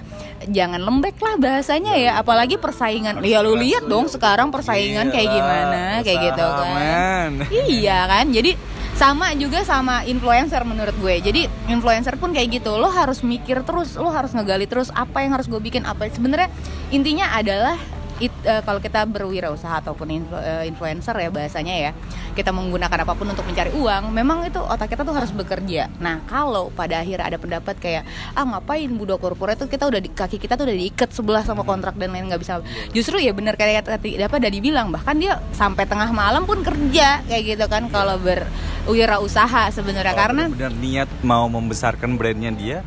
jangan 0.49 0.83
lembek 0.83 1.15
lah 1.23 1.39
bahasanya 1.39 1.95
ya 1.95 2.11
apalagi 2.19 2.59
persaingan. 2.59 3.23
Ya 3.23 3.39
lu 3.39 3.55
lihat 3.55 3.87
dong 3.87 4.11
sekarang 4.11 4.51
persaingan 4.51 5.13
kayak 5.13 5.29
gimana 5.31 5.81
kayak 6.03 6.19
gitu 6.33 6.43
kan. 6.43 6.67
man. 6.73 7.31
Iya 7.49 7.97
kan, 8.09 8.25
jadi 8.33 8.51
sama 8.93 9.33
juga 9.33 9.65
sama 9.65 10.05
influencer 10.05 10.61
menurut 10.63 10.93
gue. 11.01 11.15
Jadi 11.19 11.41
influencer 11.67 12.15
pun 12.15 12.31
kayak 12.31 12.61
gitu, 12.61 12.77
lo 12.77 12.89
harus 12.93 13.25
mikir 13.25 13.65
terus, 13.65 13.97
lo 13.97 14.13
harus 14.13 14.31
ngegali 14.31 14.69
terus 14.69 14.93
apa 14.93 15.25
yang 15.25 15.33
harus 15.33 15.49
gue 15.49 15.59
bikin 15.59 15.83
apa. 15.83 16.07
Sebenarnya 16.13 16.49
intinya 16.93 17.33
adalah 17.33 17.75
it- 18.21 18.43
eh, 18.45 18.61
kalau 18.61 18.77
kita 18.77 19.05
berwirausaha 19.09 19.81
ataupun 19.81 20.07
influ- 20.09 20.43
eh, 20.43 20.69
influencer 20.69 21.15
ya 21.17 21.29
bahasanya 21.33 21.75
ya, 21.89 21.91
kita 22.33 22.53
menggunakan 22.53 23.05
apa 23.05 23.13
pun 23.13 23.29
untuk 23.29 23.45
mencari 23.45 23.73
uang, 23.73 24.13
memang 24.13 24.45
itu 24.45 24.57
otak 24.61 24.93
kita 24.93 25.01
tuh 25.05 25.13
harus 25.13 25.29
bekerja. 25.33 25.89
Nah 25.97 26.21
kalau 26.29 26.69
pada 26.73 27.01
akhirnya 27.01 27.29
ada 27.29 27.37
pendapat 27.37 27.75
kayak 27.77 28.03
ah 28.33 28.45
ngapain 28.45 28.89
budak 28.93 29.21
korporat 29.21 29.57
tuh 29.57 29.69
kita 29.69 29.85
udah 29.89 30.01
di 30.01 30.09
kaki 30.09 30.37
kita 30.37 30.57
tuh 30.57 30.65
udah 30.69 30.77
diikat 30.77 31.09
sebelah 31.13 31.43
sama 31.45 31.61
kontrak 31.65 31.97
dan 31.97 32.13
lain 32.13 32.29
nggak 32.29 32.41
bisa. 32.41 32.61
Justru 32.93 33.21
ya 33.21 33.33
benar 33.33 33.57
kayak 33.57 33.85
tadi 33.85 34.17
apa 34.17 34.37
udah 34.37 34.51
dibilang 34.51 34.89
bahkan 34.89 35.17
dia 35.17 35.37
sampai 35.53 35.85
tengah 35.85 36.09
malam 36.09 36.45
pun 36.45 36.61
kerja 36.65 37.21
kayak 37.25 37.43
gitu 37.57 37.65
kan 37.69 37.89
kalau 37.89 38.17
berwirausaha 38.21 39.69
sebenarnya 39.69 40.15
karena 40.15 40.43
benar 40.49 40.73
niat 40.73 41.09
mau 41.21 41.45
membesarkan 41.49 42.17
brandnya 42.17 42.51
dia 42.53 42.77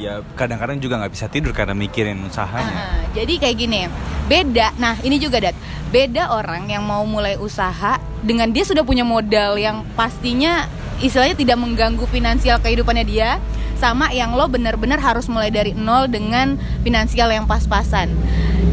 ya 0.00 0.24
kadang-kadang 0.32 0.80
juga 0.80 0.96
nggak 0.96 1.12
bisa 1.12 1.28
tidur 1.28 1.52
karena 1.52 1.76
mikirin 1.76 2.16
usahanya. 2.24 2.72
Ah, 2.72 3.04
jadi 3.12 3.36
kayak 3.36 3.56
gini 3.60 3.84
beda 4.30 4.72
nah 4.80 4.96
ini 5.04 5.20
juga 5.20 5.42
dat 5.42 5.56
beda 5.92 6.32
orang 6.32 6.70
yang 6.70 6.86
mau 6.86 7.04
mulai 7.04 7.36
usaha 7.36 8.00
dengan 8.24 8.48
dia 8.48 8.64
sudah 8.64 8.86
punya 8.86 9.04
modal 9.04 9.60
yang 9.60 9.84
pastinya 9.98 10.70
istilahnya 11.04 11.36
tidak 11.36 11.58
mengganggu 11.60 12.06
finansial 12.08 12.62
kehidupannya 12.62 13.04
dia 13.04 13.36
sama 13.76 14.12
yang 14.12 14.36
lo 14.36 14.44
benar-benar 14.48 15.00
harus 15.00 15.26
mulai 15.28 15.48
dari 15.48 15.72
nol 15.72 16.04
dengan 16.04 16.60
finansial 16.84 17.32
yang 17.32 17.48
pas-pasan. 17.48 18.12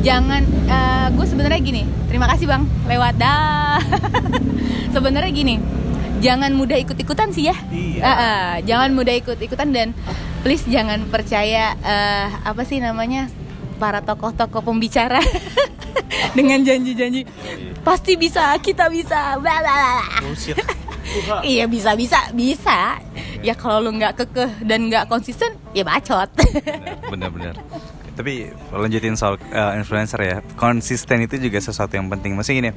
Jangan 0.04 0.44
eh, 0.68 1.08
gue 1.16 1.26
sebenarnya 1.26 1.60
gini 1.64 1.84
terima 2.12 2.28
kasih 2.28 2.48
bang 2.48 2.64
lewat 2.88 3.16
dah. 3.16 3.80
Sebenarnya 4.94 5.32
gini 5.32 5.56
jangan 6.20 6.52
mudah 6.54 6.78
ikut-ikutan 6.82 7.30
sih 7.34 7.50
ya. 7.50 7.56
Iya. 7.70 8.02
Ah, 8.02 8.12
ah, 8.12 8.50
jangan 8.64 8.90
mudah 8.94 9.14
ikut-ikutan 9.18 9.70
dan 9.74 9.88
please 10.42 10.66
jangan 10.68 11.06
percaya 11.10 11.74
eh, 11.82 12.28
apa 12.44 12.62
sih 12.66 12.82
namanya 12.82 13.30
para 13.78 14.02
tokoh-tokoh 14.02 14.66
pembicara 14.66 15.22
dengan 16.38 16.62
janji-janji. 16.66 17.26
Pasti 17.86 18.18
bisa 18.18 18.54
kita 18.62 18.90
bisa. 18.90 19.38
Bla 19.38 19.62
bla 19.62 19.74
bla. 19.74 19.98
iya 21.52 21.70
bisa 21.70 21.94
bisa 21.94 22.34
bisa. 22.34 23.00
Ya 23.46 23.54
kalau 23.54 23.86
lu 23.86 23.96
nggak 23.96 24.26
kekeh 24.26 24.52
dan 24.66 24.90
nggak 24.90 25.06
konsisten 25.08 25.54
ya 25.72 25.86
bacot. 25.86 26.30
Bener-bener 27.14 27.56
tapi 28.18 28.50
lanjutin 28.74 29.14
soal 29.14 29.38
uh, 29.54 29.78
influencer 29.78 30.18
ya. 30.26 30.38
Konsisten 30.58 31.22
itu 31.22 31.38
juga 31.38 31.62
sesuatu 31.62 31.94
yang 31.94 32.10
penting. 32.10 32.34
Maksudnya 32.34 32.58
gini 32.58 32.72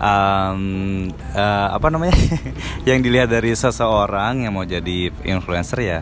um, 0.00 1.12
uh, 1.36 1.68
apa 1.76 1.86
namanya? 1.92 2.16
Yang 2.88 2.98
dilihat 3.04 3.28
dari 3.28 3.52
seseorang 3.52 4.48
yang 4.48 4.56
mau 4.56 4.64
jadi 4.64 5.12
influencer 5.22 5.78
ya 5.84 6.00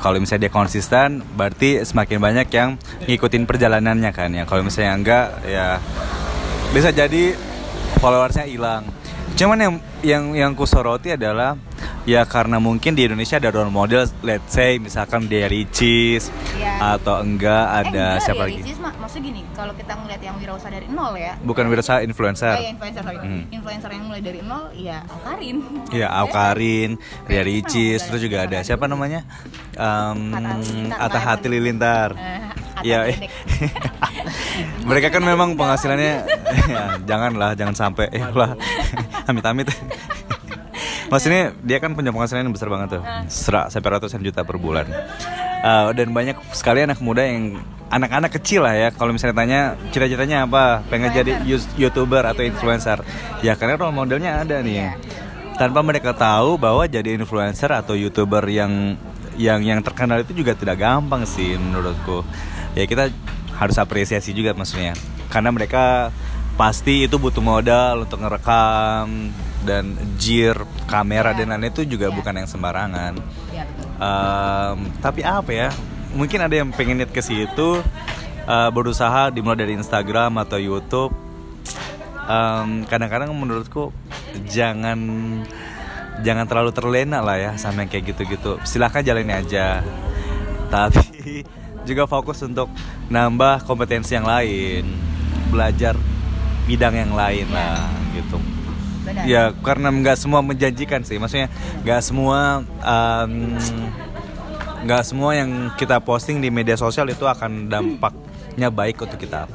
kalau 0.00 0.16
misalnya 0.16 0.48
dia 0.48 0.52
konsisten 0.52 1.20
berarti 1.36 1.84
semakin 1.84 2.18
banyak 2.24 2.48
yang 2.56 2.80
ngikutin 3.04 3.44
perjalanannya 3.44 4.10
kan 4.16 4.32
ya. 4.32 4.48
Kalau 4.48 4.64
misalnya 4.64 4.92
enggak 4.96 5.26
ya 5.44 5.76
bisa 6.72 6.88
jadi 6.88 7.36
followersnya 8.00 8.48
hilang. 8.48 8.88
Cuman 9.36 9.58
yang 9.60 9.74
yang 10.00 10.24
yang 10.32 10.52
kusoroti 10.56 11.14
adalah 11.14 11.54
ya 12.10 12.26
karena 12.26 12.58
mungkin 12.58 12.98
di 12.98 13.06
Indonesia 13.06 13.38
ada 13.38 13.54
role 13.54 13.70
model 13.70 14.02
let's 14.26 14.50
say 14.50 14.82
misalkan 14.82 15.30
dia 15.30 15.46
Ricis 15.46 16.26
Iya. 16.58 16.98
atau 16.98 17.22
enggak 17.22 17.64
ada 17.70 17.86
eh, 17.86 17.86
enggak, 17.86 18.14
siapa 18.26 18.42
ya, 18.42 18.46
lagi? 18.50 18.60
Ricis 18.66 18.78
mah 18.82 18.92
maksudnya 18.98 19.24
gini 19.30 19.40
kalau 19.54 19.72
kita 19.78 19.92
ngeliat 19.94 20.22
yang 20.24 20.34
wirausaha 20.42 20.70
dari 20.74 20.88
nol 20.90 21.14
ya. 21.14 21.32
Bukan 21.46 21.64
wirausaha 21.70 22.02
influencer. 22.02 22.56
Oh, 22.58 22.58
ya, 22.58 22.70
influencer 22.74 23.02
sorry. 23.06 23.18
Hmm. 23.22 23.42
Influencer 23.54 23.90
yang 23.94 24.04
mulai 24.10 24.22
dari 24.26 24.40
nol 24.42 24.64
ya 24.74 24.98
Alkarin. 25.06 25.56
ya 26.02 26.08
Aukarin 26.18 26.90
Ria 26.98 27.28
Kayak 27.30 27.44
Ricis 27.46 28.00
terus 28.02 28.20
juga 28.26 28.36
ada 28.50 28.58
siapa 28.66 28.90
namanya? 28.90 29.22
Um, 29.78 30.34
Atta 30.98 31.22
Eh, 31.22 31.30
Atta 31.30 32.80
ya 32.80 33.04
mereka 34.88 35.12
kan 35.12 35.20
memang 35.20 35.52
penghasilannya 35.52 36.14
ya, 36.72 36.82
janganlah 37.04 37.52
jangan 37.52 37.76
sampai 37.76 38.08
eh 38.08 38.24
lah. 38.32 38.56
Amit-amit 39.28 39.68
maksudnya 41.10 41.52
dia 41.60 41.82
kan 41.82 41.92
punya 41.92 42.14
penghasilan 42.14 42.46
yang 42.46 42.54
besar 42.54 42.70
banget 42.70 42.96
tuh. 42.96 43.02
Serak 43.26 43.68
sampai 43.74 43.98
ratusan 43.98 44.22
juta 44.22 44.46
per 44.46 44.56
bulan. 44.56 44.86
Uh, 45.60 45.92
dan 45.92 46.08
banyak 46.14 46.40
sekali 46.56 46.80
anak 46.86 47.02
muda 47.04 47.20
yang 47.20 47.60
anak-anak 47.90 48.32
kecil 48.40 48.64
lah 48.64 48.72
ya 48.72 48.88
kalau 48.94 49.12
misalnya 49.12 49.36
tanya 49.36 49.60
cita-citanya 49.90 50.46
apa? 50.46 50.86
Pengen 50.88 51.10
jadi 51.10 51.42
youtuber 51.76 52.24
atau 52.24 52.46
influencer. 52.46 53.02
Ya 53.44 53.58
karena 53.58 53.76
role 53.76 53.92
modelnya 53.92 54.40
ada 54.40 54.62
nih. 54.62 54.94
Tanpa 55.58 55.84
mereka 55.84 56.16
tahu 56.16 56.56
bahwa 56.56 56.88
jadi 56.88 57.12
influencer 57.18 57.68
atau 57.68 57.92
youtuber 57.92 58.46
yang 58.48 58.96
yang 59.36 59.60
yang 59.60 59.84
terkenal 59.84 60.22
itu 60.24 60.32
juga 60.32 60.56
tidak 60.56 60.80
gampang 60.80 61.28
sih 61.28 61.58
menurutku. 61.58 62.24
Ya 62.72 62.88
kita 62.88 63.12
harus 63.58 63.76
apresiasi 63.76 64.32
juga 64.32 64.56
maksudnya. 64.56 64.96
Karena 65.28 65.52
mereka 65.52 66.08
pasti 66.56 67.04
itu 67.04 67.20
butuh 67.20 67.44
modal 67.44 68.08
untuk 68.08 68.20
ngerekam 68.24 69.32
dan 69.64 69.92
gear 70.16 70.56
kamera 70.88 71.36
dan 71.36 71.52
lain 71.52 71.68
itu 71.68 71.84
juga 71.84 72.08
bukan 72.08 72.32
yang 72.44 72.48
sembarangan. 72.48 73.16
Iya, 73.52 73.64
betul. 73.68 73.88
Em, 74.00 74.78
tapi 75.04 75.20
apa 75.20 75.50
ya 75.52 75.68
mungkin 76.16 76.40
ada 76.40 76.54
yang 76.56 76.72
pengen 76.72 76.98
lihat 76.98 77.12
ke 77.12 77.20
situ 77.20 77.84
eh, 78.48 78.70
berusaha 78.72 79.28
dimulai 79.28 79.60
dari 79.60 79.76
Instagram 79.76 80.40
atau 80.40 80.56
YouTube. 80.56 81.12
Em, 82.24 82.88
kadang-kadang 82.88 83.32
menurutku 83.36 83.92
jangan 84.48 84.98
jangan 86.20 86.44
terlalu 86.48 86.72
terlena 86.72 87.20
lah 87.20 87.36
ya 87.36 87.52
sama 87.60 87.84
yang 87.84 87.90
kayak 87.92 88.16
gitu-gitu. 88.16 88.56
Silahkan 88.64 89.04
jalani 89.04 89.36
aja. 89.36 89.84
Tapi 90.72 91.44
juga 91.88 92.08
fokus 92.08 92.40
untuk 92.40 92.72
nambah 93.12 93.68
kompetensi 93.68 94.16
yang 94.16 94.24
lain. 94.24 94.88
Belajar 95.52 95.98
bidang 96.64 96.94
yang 96.94 97.12
lain 97.18 97.50
lah 97.50 97.90
gitu 98.14 98.38
Benar. 99.10 99.22
Ya 99.26 99.42
karena 99.50 99.90
nggak 99.90 100.16
semua 100.16 100.40
menjanjikan 100.40 101.02
sih, 101.02 101.18
maksudnya 101.18 101.50
nggak 101.82 102.00
semua 102.00 102.62
em, 102.78 103.58
nggak 104.86 105.02
semua 105.02 105.34
yang 105.34 105.74
kita 105.74 105.98
posting 105.98 106.38
di 106.38 106.48
media 106.48 106.78
sosial 106.78 107.10
itu 107.10 107.26
akan 107.26 107.66
dampaknya 107.66 108.70
baik 108.70 109.02
untuk 109.02 109.18
kita. 109.18 109.50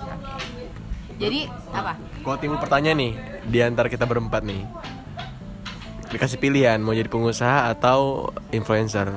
Jadi 1.16 1.48
apa? 1.72 1.96
Kalau 1.96 2.38
timbul 2.38 2.60
pertanyaan 2.60 3.00
nih 3.00 3.14
di 3.48 3.60
antara 3.64 3.88
kita 3.88 4.04
berempat 4.04 4.44
nih, 4.44 4.68
dikasih 6.12 6.36
pilihan 6.36 6.84
mau 6.84 6.92
jadi 6.92 7.08
pengusaha 7.08 7.72
atau 7.72 8.30
influencer, 8.52 9.16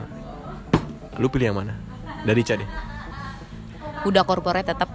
lu 1.19 1.27
pilih 1.27 1.51
yang 1.51 1.59
mana? 1.59 1.75
Dari 2.23 2.47
Ica 2.47 2.55
deh. 2.55 2.71
Udah 4.07 4.23
corporate 4.23 4.71
tetap. 4.71 4.87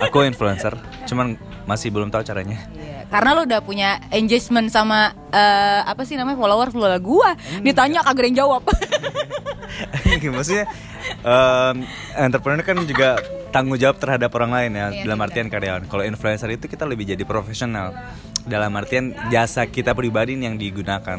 Aku 0.00 0.24
influencer, 0.24 0.72
cuman 1.04 1.36
masih 1.68 1.92
belum 1.92 2.08
tahu 2.08 2.24
caranya. 2.24 2.64
Iya, 3.04 3.12
Karena 3.12 3.30
lu 3.36 3.42
udah 3.44 3.60
punya 3.60 4.00
engagement 4.10 4.72
sama 4.72 5.12
eh, 5.30 5.80
apa 5.84 6.02
sih 6.08 6.16
namanya 6.16 6.40
followers 6.40 6.72
lu 6.72 6.82
lah 6.82 6.98
gua. 6.98 7.36
Ditanya 7.60 8.00
kagak 8.00 8.32
yang 8.32 8.48
jawab. 8.48 8.64
maksudnya 10.34 10.64
em, 11.24 11.76
entrepreneur 12.16 12.64
kan 12.64 12.78
juga 12.86 13.18
tanggung 13.50 13.78
jawab 13.78 13.98
terhadap 13.98 14.30
orang 14.34 14.50
lain 14.50 14.70
ya 14.74 14.86
Iya, 14.90 15.02
dalam 15.06 15.20
artian 15.22 15.46
karyawan 15.50 15.86
kalau 15.86 16.02
influencer 16.06 16.50
itu 16.50 16.66
kita 16.66 16.86
lebih 16.86 17.06
jadi 17.06 17.22
profesional 17.26 17.94
dalam 18.44 18.74
artian 18.76 19.14
jasa 19.30 19.66
kita 19.66 19.94
pribadi 19.94 20.38
yang 20.38 20.58
digunakan 20.58 21.18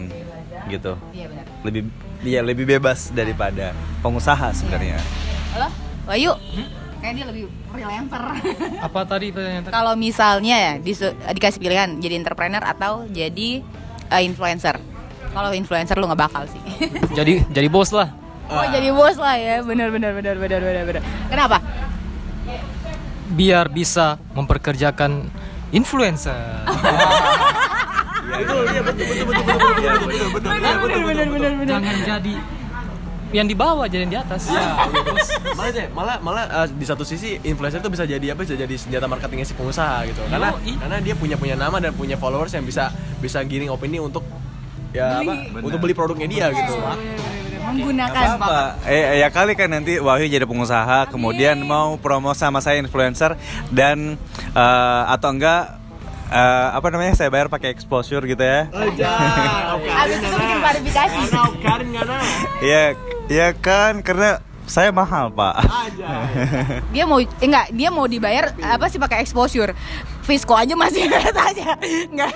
gitu 0.68 0.94
Iya 1.16 1.26
benar. 1.32 1.46
lebih 1.64 1.82
ya 2.26 2.42
lebih 2.42 2.66
bebas 2.66 3.12
daripada 3.14 3.72
pengusaha 4.02 4.52
sebenarnya 4.56 5.00
Halo, 5.56 5.70
Wahyu. 6.10 6.34
Kayak 7.06 7.22
dia 7.22 7.28
lebih 7.30 7.44
freelancer. 7.70 8.24
Apa 8.82 9.06
tadi 9.06 9.30
pertanyaan? 9.30 9.70
Kalau 9.70 9.94
misalnya 9.94 10.56
ya 10.58 10.74
disu- 10.82 11.14
dikasih 11.14 11.62
pilihan 11.62 12.02
jadi 12.02 12.18
entrepreneur 12.18 12.66
atau 12.66 13.06
jadi 13.06 13.62
eh, 14.10 14.22
influencer. 14.26 14.82
Kalau 15.30 15.54
influencer 15.54 16.02
lu 16.02 16.10
nggak 16.10 16.18
bakal 16.26 16.50
sih. 16.50 16.58
Jadi 17.14 17.46
jadi 17.54 17.70
bos 17.70 17.94
lah. 17.94 18.10
oh 18.50 18.66
jadi 18.74 18.90
bos 18.90 19.22
lah 19.22 19.38
ya, 19.38 19.62
benar 19.62 19.94
benar 19.94 20.18
benar 20.18 20.34
benar 20.34 20.62
benar 20.66 20.84
benar. 20.90 21.02
Kenapa? 21.30 21.58
Biar 23.38 23.70
bisa 23.70 24.18
memperkerjakan 24.34 25.30
influencer. 25.78 26.66
Benar 29.46 30.76
benar 30.82 31.02
benar 31.06 31.28
benar 31.30 31.54
benar. 31.54 31.70
Jangan 31.70 31.98
jadi 32.02 32.34
yang 33.34 33.48
di 33.50 33.56
bawah, 33.58 33.90
jadi 33.90 34.06
yang 34.06 34.14
di 34.14 34.20
atas. 34.22 34.52
malah 35.58 35.72
deh, 35.74 35.88
malah 35.92 36.18
malah 36.22 36.44
eh, 36.64 36.68
di 36.78 36.86
satu 36.86 37.02
sisi 37.02 37.42
influencer 37.42 37.82
itu 37.82 37.90
bisa 37.90 38.06
jadi 38.06 38.36
apa? 38.36 38.46
Bisa 38.46 38.54
jadi 38.54 38.76
senjata 38.78 39.10
marketingnya 39.10 39.48
si 39.48 39.58
pengusaha 39.58 40.06
gitu. 40.06 40.22
Karena 40.30 40.54
Yoi. 40.62 40.74
karena 40.78 40.98
dia 41.02 41.16
punya 41.18 41.36
punya 41.36 41.56
nama 41.58 41.82
dan 41.82 41.92
punya 41.98 42.16
followers 42.16 42.54
yang 42.54 42.66
bisa 42.68 42.94
bisa 43.18 43.42
giring 43.42 43.74
opini 43.74 43.98
untuk 43.98 44.22
ya 44.94 45.20
Beli. 45.20 45.28
apa? 45.28 45.34
Untuk 45.66 45.80
beli 45.82 45.94
produknya 45.98 46.28
dia 46.30 46.46
gitu. 46.54 46.74
Menggunakan 47.66 48.38
apa 48.38 48.78
eh 48.86 49.26
ya 49.26 49.28
kali 49.34 49.58
kan 49.58 49.66
nanti 49.74 49.98
Wahyu 49.98 50.30
jadi 50.30 50.46
pengusaha 50.46 51.10
kemudian 51.10 51.58
mau 51.66 51.98
promo 51.98 52.30
sama 52.38 52.62
saya 52.62 52.78
influencer 52.78 53.34
dan 53.74 54.22
eh, 54.54 55.04
atau 55.10 55.34
enggak 55.34 55.82
eh, 56.30 56.68
apa 56.78 56.88
namanya 56.94 57.18
saya 57.18 57.34
bayar 57.34 57.50
pakai 57.50 57.74
exposure 57.74 58.22
gitu 58.30 58.46
ya 58.46 58.70
Abis 60.06 60.18
itu 60.22 60.38
bikin 60.38 60.58
klarifikasi. 60.62 61.18
Iya, 62.62 62.84
iya 63.28 63.52
kan 63.52 64.00
karena 64.00 64.40
saya 64.66 64.90
mahal 64.90 65.30
pak. 65.30 65.62
Dia 66.90 67.06
mau 67.06 67.18
eh, 67.18 67.26
enggak, 67.40 67.70
dia 67.70 67.88
mau 67.88 68.04
dibayar 68.04 68.52
apa 68.58 68.88
sih 68.88 68.98
pakai 68.98 69.22
exposure. 69.22 69.72
Fisco 70.22 70.52
aja 70.52 70.74
masih 70.74 71.06
aja. 71.46 71.78
Enggak. 72.10 72.34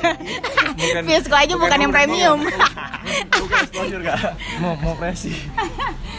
Bukan- 0.77 1.03
Fisco 1.03 1.33
aja 1.33 1.53
bukan, 1.55 1.77
yang 1.79 1.89
premium. 1.89 2.37
mau 4.61 4.73
mau 4.77 4.93
presi. 4.93 5.33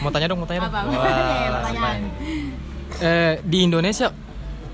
Mau 0.03 0.11
tanya 0.11 0.27
dong, 0.27 0.39
mau 0.39 0.47
tanya 0.47 0.67
dong. 0.67 0.69
Apa? 0.69 0.81
Wah, 0.83 0.99
Iya, 0.99 1.49
pertanyaan. 1.53 2.01
eh, 2.99 3.33
di 3.41 3.59
Indonesia 3.63 4.11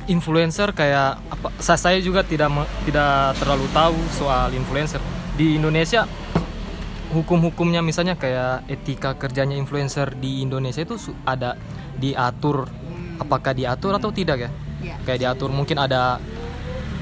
influencer 0.06 0.72
kayak 0.72 1.18
apa 1.28 1.48
sa- 1.58 1.76
saya 1.76 1.98
juga 1.98 2.22
tidak 2.22 2.48
tidak 2.86 3.34
terlalu 3.36 3.66
tahu 3.70 3.98
soal 4.10 4.52
influencer 4.52 4.98
di 5.34 5.54
Indonesia 5.54 6.06
hukum-hukumnya 7.16 7.80
misalnya 7.80 8.14
kayak 8.14 8.68
etika 8.68 9.14
kerjanya 9.14 9.54
influencer 9.54 10.12
di 10.14 10.40
Indonesia 10.40 10.78
itu 10.78 10.94
ada 11.24 11.56
diatur 11.96 12.68
apakah 13.16 13.52
diatur 13.52 13.96
atau 13.96 14.12
tidak 14.12 14.38
ya 14.38 14.50
Iya. 14.76 14.96
kayak 15.02 15.18
diatur 15.18 15.48
mungkin 15.48 15.80
ada 15.80 16.20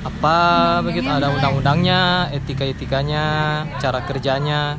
apa 0.01 0.37
begitu 0.81 1.09
ada 1.09 1.27
undang-undangnya 1.29 2.31
etika-etikanya 2.31 3.25
cara 3.77 3.99
kerjanya 4.01 4.79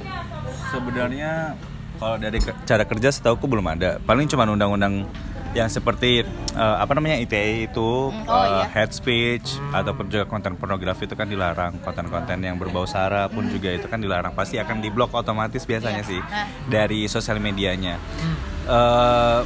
Sebenarnya 0.65 1.55
kalau 1.95 2.15
dari 2.15 2.37
ke- 2.37 2.55
cara 2.63 2.83
kerja 2.83 3.07
setauku 3.09 3.45
belum 3.45 3.63
ada. 3.69 3.99
Paling 4.01 4.27
cuma 4.27 4.43
undang-undang 4.45 5.07
yang 5.55 5.71
seperti 5.71 6.21
eh, 6.53 6.75
apa 6.77 6.91
namanya 6.91 7.15
ITE 7.17 7.65
itu 7.65 8.11
Hmm, 8.11 8.27
oh 8.27 8.35
eh, 8.37 8.47
iya. 8.53 8.65
head 8.69 8.91
speech 8.91 9.55
ataupun 9.71 10.05
juga 10.05 10.27
konten 10.27 10.53
pornografi 10.53 11.07
itu 11.07 11.15
kan 11.15 11.25
dilarang. 11.25 11.79
Konten-konten 11.79 12.37
yang 12.37 12.59
berbau 12.59 12.83
sara 12.83 13.25
pun 13.25 13.47
juga 13.47 13.71
itu 13.71 13.87
kan 13.87 13.97
dilarang. 13.97 14.35
Pasti 14.35 14.59
akan 14.59 14.83
diblok 14.83 15.15
otomatis 15.15 15.63
biasanya 15.63 16.03
Iya. 16.03 16.11
sih 16.11 16.19
Nah. 16.19 16.47
dari 16.67 17.07
sosial 17.07 17.39
medianya. 17.39 17.95
Eh, 18.65 19.39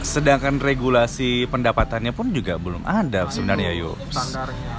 sedangkan 0.00 0.56
regulasi 0.56 1.44
pendapatannya 1.44 2.14
pun 2.14 2.30
juga 2.30 2.56
belum 2.56 2.80
ada 2.82 3.28
sebenarnya 3.28 3.74
yuk. 3.74 3.98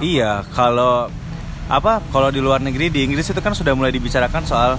Iya, 0.00 0.42
kalau 0.50 1.06
apa? 1.68 2.02
Kalau 2.08 2.28
di 2.28 2.40
luar 2.40 2.58
negeri 2.58 2.88
di 2.88 3.04
Inggris 3.04 3.28
itu 3.28 3.38
kan 3.38 3.54
sudah 3.54 3.70
mulai 3.70 3.92
dibicarakan 3.92 4.42
soal 4.42 4.72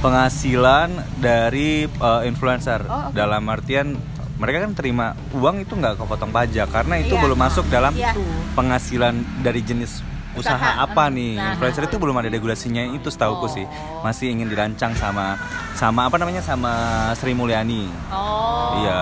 penghasilan 0.00 0.88
dari 1.18 1.84
uh, 1.98 2.22
influencer. 2.22 2.86
Oh, 2.86 3.08
oke. 3.08 3.14
Dalam 3.14 3.42
artian 3.46 3.98
mereka 4.40 4.64
kan 4.64 4.72
terima 4.72 5.06
uang 5.30 5.60
itu 5.60 5.72
nggak 5.72 6.00
kepotong 6.00 6.32
pajak 6.32 6.66
karena 6.66 6.94
itu 6.96 7.12
Iya. 7.12 7.20
belum 7.20 7.38
masuk 7.38 7.64
dalam 7.68 7.92
Iya. 7.92 8.16
penghasilan 8.56 9.14
dari 9.38 9.60
jenis 9.60 10.00
usaha, 10.30 10.56
Usaha. 10.56 10.80
apa 10.80 11.10
nih 11.10 11.36
Nah. 11.36 11.52
influencer 11.52 11.84
itu 11.84 11.98
belum 11.98 12.14
ada 12.14 12.26
regulasinya 12.26 12.86
itu 12.88 13.06
setahuku 13.06 13.44
Oh. 13.44 13.50
sih 13.50 13.66
masih 14.00 14.30
ingin 14.30 14.46
dirancang 14.46 14.94
sama 14.94 15.36
sama 15.74 16.06
apa 16.06 16.16
namanya 16.16 16.40
sama 16.40 16.72
Sri 17.12 17.34
Mulyani 17.34 17.90
Oh. 18.08 18.80
Iya. 18.80 19.00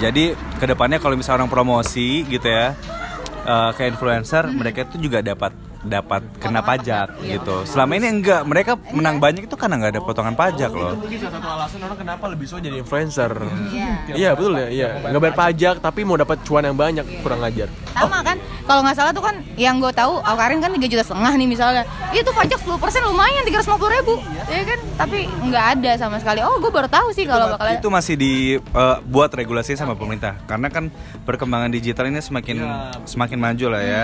Jadi 0.00 0.32
ke 0.56 0.64
depannya 0.64 0.96
kalau 0.96 1.12
misalnya 1.12 1.44
orang 1.44 1.52
promosi 1.52 2.24
gitu 2.24 2.46
ya 2.46 2.72
eh, 3.40 3.70
ke 3.72 3.84
influencer, 3.86 4.48
mereka 4.48 4.84
itu 4.84 5.00
juga 5.00 5.20
dapat 5.20 5.52
dapat 5.80 6.22
kena 6.36 6.60
pajak 6.60 7.16
iya. 7.24 7.40
gitu. 7.40 7.64
Selama 7.64 7.96
ini 7.96 8.06
enggak, 8.12 8.42
mereka 8.44 8.72
menang 8.92 9.16
banyak 9.16 9.48
itu 9.48 9.56
karena 9.56 9.80
nggak 9.80 9.92
ada 9.96 10.02
potongan 10.04 10.36
pajak 10.36 10.70
loh. 10.72 10.92
Itu 10.92 11.00
mungkin 11.00 11.18
salah 11.20 11.34
satu 11.40 11.48
alasan 11.48 11.80
orang 11.84 11.98
kenapa 11.98 12.24
lebih 12.28 12.46
suka 12.48 12.60
jadi 12.60 12.76
influencer. 12.80 13.32
Iya. 13.72 13.90
Iya 14.12 14.30
betul 14.36 14.52
ya, 14.56 14.68
iya. 14.68 14.88
Nggak 15.08 15.22
bayar 15.22 15.36
pajak 15.36 15.74
tapi 15.80 16.00
mau 16.04 16.16
dapat 16.20 16.36
cuan 16.44 16.64
yang 16.68 16.76
banyak, 16.76 17.04
kurang 17.24 17.40
ajar. 17.44 17.68
Sama 17.96 18.20
kan? 18.20 18.36
kalau 18.70 18.86
nggak 18.86 18.96
salah 19.02 19.10
tuh 19.10 19.24
kan 19.26 19.34
yang 19.58 19.82
gue 19.82 19.90
tahu 19.90 20.22
Awkarin 20.22 20.62
kan 20.62 20.70
3 20.70 20.78
juta 20.86 21.02
setengah 21.02 21.34
nih 21.34 21.48
misalnya 21.50 21.82
itu 22.14 22.30
pajak 22.30 22.62
10% 22.62 22.70
lumayan 23.02 23.42
350 23.42 23.96
ribu 23.98 24.14
ya 24.46 24.62
kan 24.62 24.78
tapi 24.94 25.26
nggak 25.26 25.64
ada 25.74 25.90
sama 25.98 26.22
sekali 26.22 26.38
oh 26.46 26.54
gue 26.62 26.70
baru 26.70 26.86
tahu 26.86 27.10
sih 27.10 27.26
kalau 27.26 27.58
bakal 27.58 27.66
itu 27.66 27.90
masih 27.90 28.14
dibuat 28.14 29.34
regulasi 29.34 29.74
sama 29.74 29.98
pemerintah 29.98 30.38
karena 30.46 30.70
kan 30.70 30.86
perkembangan 31.26 31.74
digital 31.74 32.06
ini 32.06 32.22
semakin 32.22 32.62
semakin 33.10 33.38
maju 33.42 33.66
lah 33.74 33.82
ya 33.82 34.02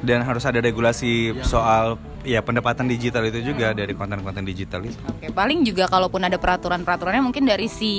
dan 0.00 0.24
harus 0.24 0.44
ada 0.48 0.58
regulasi 0.64 1.36
soal 1.44 2.00
ya 2.20 2.44
pendapatan 2.44 2.84
digital 2.84 3.24
itu 3.24 3.52
juga 3.52 3.72
dari 3.72 3.96
konten-konten 3.96 4.44
digital 4.44 4.84
itu 4.84 4.96
Oke, 5.08 5.32
paling 5.32 5.64
juga 5.64 5.88
kalaupun 5.88 6.20
ada 6.20 6.36
peraturan-peraturannya 6.36 7.24
mungkin 7.24 7.48
dari 7.48 7.68
si 7.68 7.92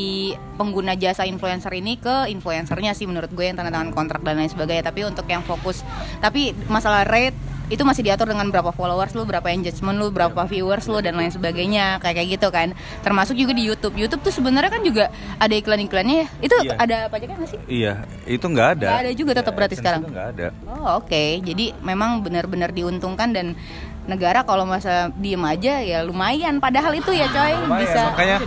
pengguna 0.57 0.93
jasa 0.93 1.25
influencer 1.25 1.73
ini 1.73 1.97
ke 1.97 2.29
influencernya 2.29 2.93
sih 2.93 3.09
menurut 3.09 3.33
gue 3.33 3.45
yang 3.49 3.57
tanda 3.57 3.73
tangan 3.73 3.93
kontrak 3.93 4.21
dan 4.21 4.37
lain 4.37 4.49
sebagainya. 4.49 4.85
Tapi 4.85 5.05
untuk 5.09 5.25
yang 5.25 5.41
fokus, 5.41 5.81
tapi 6.21 6.53
masalah 6.69 7.05
rate 7.05 7.37
itu 7.71 7.81
masih 7.81 8.03
diatur 8.03 8.27
dengan 8.27 8.51
berapa 8.51 8.69
followers 8.69 9.15
lu, 9.15 9.23
berapa 9.23 9.47
engagement 9.47 9.95
lu, 9.95 10.11
berapa 10.11 10.35
viewers 10.43 10.85
lu 10.85 10.99
dan 10.99 11.15
lain 11.15 11.31
sebagainya 11.31 11.97
kayak 11.97 12.19
kayak 12.19 12.29
gitu 12.35 12.47
kan. 12.51 12.67
Termasuk 12.99 13.33
juga 13.33 13.55
di 13.55 13.63
YouTube. 13.63 13.95
YouTube 13.95 14.21
tuh 14.21 14.29
sebenarnya 14.29 14.67
kan 14.67 14.83
juga 14.83 15.07
ada 15.37 15.55
iklan-iklannya 15.55 16.15
ya. 16.17 16.27
Itu 16.43 16.55
Iya. 16.59 16.75
ada 16.75 16.97
pajaknya 17.07 17.35
nggak 17.37 17.49
sih? 17.49 17.59
iya 17.65 17.93
itu 18.23 18.43
nggak 18.43 18.67
ada 18.75 18.87
Nggak 18.91 19.01
ada 19.01 19.11
juga 19.13 19.31
tetap 19.33 19.53
berarti 19.55 19.73
AdSense 19.73 19.81
sekarang. 19.81 20.01
itu 20.01 20.11
nggak 20.11 20.27
ada 20.29 20.47
Oh 20.67 20.99
oke, 20.99 21.23
jadi 21.41 21.65
memang 21.79 22.19
benar-benar 22.21 22.69
diuntungkan 22.69 23.31
dan 23.31 23.55
negara 24.01 24.41
kalau 24.41 24.65
masa 24.65 25.13
diem 25.15 25.39
aja 25.39 25.79
ya 25.79 26.01
lumayan. 26.01 26.57
Padahal 26.57 26.91
itu 26.91 27.13
ya 27.13 27.29
coy 27.29 27.53
Lumayan, 27.55 27.79
bisa. 27.79 28.01
makanya 28.09 28.37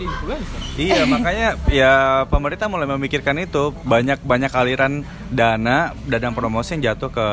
iya 0.76 1.00
makanya 1.14 1.48
ya 1.70 1.92
pemerintah 2.26 2.66
mulai 2.66 2.84
memikirkan 2.84 3.38
itu 3.38 3.70
banyak 3.80 4.18
banyak 4.20 4.50
aliran 4.50 5.02
dana 5.30 5.94
dana 6.04 6.28
promosi 6.30 6.74
yang 6.74 6.92
jatuh 6.92 7.08
ke 7.08 7.26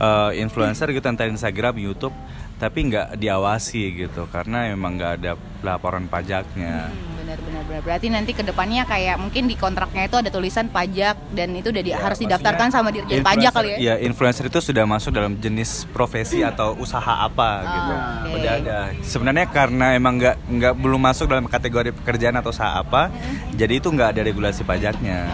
eh, 0.00 0.40
influencer 0.40 0.88
gitu 0.90 1.06
entah 1.06 1.28
Instagram 1.28 1.76
YouTube 1.76 2.16
tapi 2.60 2.78
nggak 2.86 3.16
diawasi 3.16 3.82
gitu 3.98 4.28
karena 4.28 4.68
memang 4.68 4.94
nggak 4.94 5.12
ada 5.16 5.32
laporan 5.60 6.04
pajaknya 6.04 6.92
Hmm, 6.92 7.16
benar 7.16 7.38
benar 7.40 7.62
benar 7.64 7.80
berarti 7.80 8.06
nanti 8.08 8.32
ke 8.32 8.42
depannya 8.42 8.82
kayak 8.84 9.16
mungkin 9.16 9.44
di 9.44 9.54
kontraknya 9.54 10.04
itu 10.04 10.16
ada 10.18 10.28
tulisan 10.28 10.68
pajak 10.68 11.16
dan 11.30 11.48
itu 11.52 11.68
udah 11.68 11.80
di- 11.80 11.94
harus 11.94 12.18
didaftarkan 12.18 12.68
sama 12.68 12.90
dirjen 12.90 13.22
pajak 13.22 13.48
kali 13.50 13.68
ya 13.70 13.76
Iya, 13.78 13.94
influencer 14.02 14.44
itu 14.44 14.60
sudah 14.60 14.84
masuk 14.84 15.08
dalam 15.10 15.32
jenis 15.34 15.70
profesi 15.88 16.42
atau 16.42 16.76
usaha 16.76 17.00
apa 17.18 17.50
gitu. 17.62 17.92
oke. 17.94 18.34
Udah 18.34 18.52
ada. 18.56 18.78
Sebenarnya 19.00 19.46
karena 19.46 19.86
emang 19.92 20.18
nggak 20.18 20.36
nggak 20.50 20.74
belum 20.76 21.00
masuk 21.00 21.26
dalam 21.26 21.46
kategori 21.46 21.90
pekerjaan 21.94 22.34
atau 22.34 22.50
usaha 22.50 22.76
apa, 22.76 23.08
jadi 23.52 23.72
itu 23.74 23.88
nggak 23.88 24.10
ada 24.10 24.22
regulasi 24.22 24.60
pajaknya. 24.62 25.24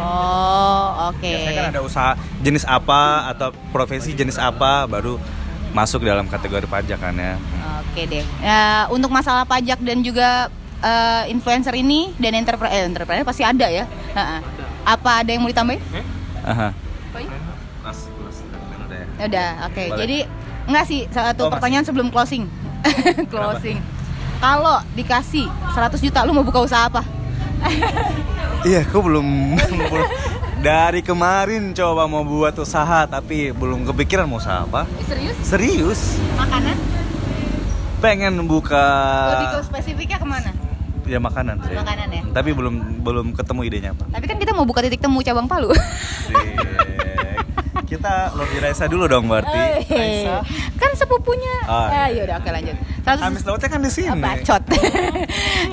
oh 0.00 0.84
oke 1.10 1.20
Biasanya 1.24 1.52
kan 1.52 1.66
ada 1.68 1.80
usaha 1.82 2.10
jenis 2.40 2.64
apa 2.64 3.02
atau 3.28 3.50
profesi 3.68 4.12
jenis 4.12 4.36
apa 4.36 4.86
baru 4.86 5.18
masuk 5.70 6.02
dalam 6.02 6.26
kategori 6.26 6.66
pajak 6.66 6.98
kan 6.98 7.14
ya. 7.14 7.34
oke 7.80 8.02
deh. 8.04 8.24
Nah, 8.40 8.86
untuk 8.88 9.08
masalah 9.08 9.44
pajak 9.44 9.78
dan 9.78 10.00
juga 10.00 10.50
eh, 10.80 11.24
influencer 11.28 11.74
ini 11.74 12.10
dan 12.16 12.34
entrepreneur 12.34 12.72
eh, 12.72 12.84
entrepreneur 12.84 13.22
pasti 13.22 13.42
ada 13.42 13.66
ya. 13.66 13.84
Apa 14.82 15.22
ada 15.22 15.30
yang 15.30 15.40
mau 15.40 15.48
ditambahin? 15.48 15.78
Aha. 16.42 16.74
Mas, 17.80 17.98
mas, 18.18 18.38
udah 18.80 18.98
ya. 18.98 19.06
Udah 19.22 19.50
oke. 19.64 19.82
Boleh. 19.84 19.98
jadi 19.98 20.18
enggak 20.66 20.84
sih 20.86 21.00
satu 21.08 21.18
Oh, 21.18 21.46
masih. 21.46 21.52
pertanyaan 21.52 21.84
sebelum 21.84 22.08
closing. 22.08 22.44
Closing. 23.32 23.78
Kalau 24.38 24.80
dikasih 24.92 25.44
100 25.70 26.00
juta 26.00 26.24
lu 26.24 26.32
mau 26.32 26.40
buka 26.40 26.60
usaha 26.60 26.88
apa? 26.88 27.04
Iya, 28.62 28.84
aku 28.84 28.98
belum, 29.00 29.26
belum- 29.70 30.12
dari 30.60 31.00
kemarin 31.00 31.72
coba 31.72 32.04
mau 32.04 32.20
buat 32.20 32.52
usaha 32.54 33.04
tapi 33.04 33.48
belum 33.50 33.88
kepikiran 33.88 34.28
mau 34.28 34.36
usaha 34.36 34.62
apa. 34.62 34.84
serius 35.02 35.36
Serius, 35.40 36.00
makanan 36.36 36.76
pengen 38.00 38.48
buka 38.48 38.86
lebih 39.30 39.48
ke 39.50 39.60
spesifiknya 39.62 40.16
ke 40.16 40.24
mana 40.24 40.50
ya 41.04 41.18
makanan 41.18 41.60
sih. 41.64 41.74
Makanan 41.74 42.08
ya? 42.08 42.22
Tapi 42.30 42.50
belum 42.54 42.74
belum 43.02 43.26
ketemu 43.34 43.60
idenya 43.62 43.90
apa. 43.92 44.04
Tapi 44.08 44.24
kan 44.24 44.36
kita 44.38 44.52
mau 44.52 44.62
buka 44.62 44.80
titik 44.80 45.00
temu 45.00 45.20
cabang 45.20 45.44
Palu. 45.44 45.68
Kita 47.82 48.30
Lodi 48.32 48.62
Raisa 48.62 48.86
dulu 48.86 49.10
dong 49.10 49.26
berarti. 49.26 49.82
Eh, 49.90 50.30
kan 50.78 50.90
sepupunya. 50.94 51.56
Oh, 51.66 51.90
Ah, 51.90 52.06
iya. 52.06 52.22
yaudah 52.22 52.38
oke 52.38 52.48
lanjut. 52.48 52.76
100 53.02 53.26
Amis 53.26 53.42
lautnya 53.42 53.66
kan 53.66 53.80
di 53.82 53.90
sini. 53.90 54.14
Bacot. 54.14 54.62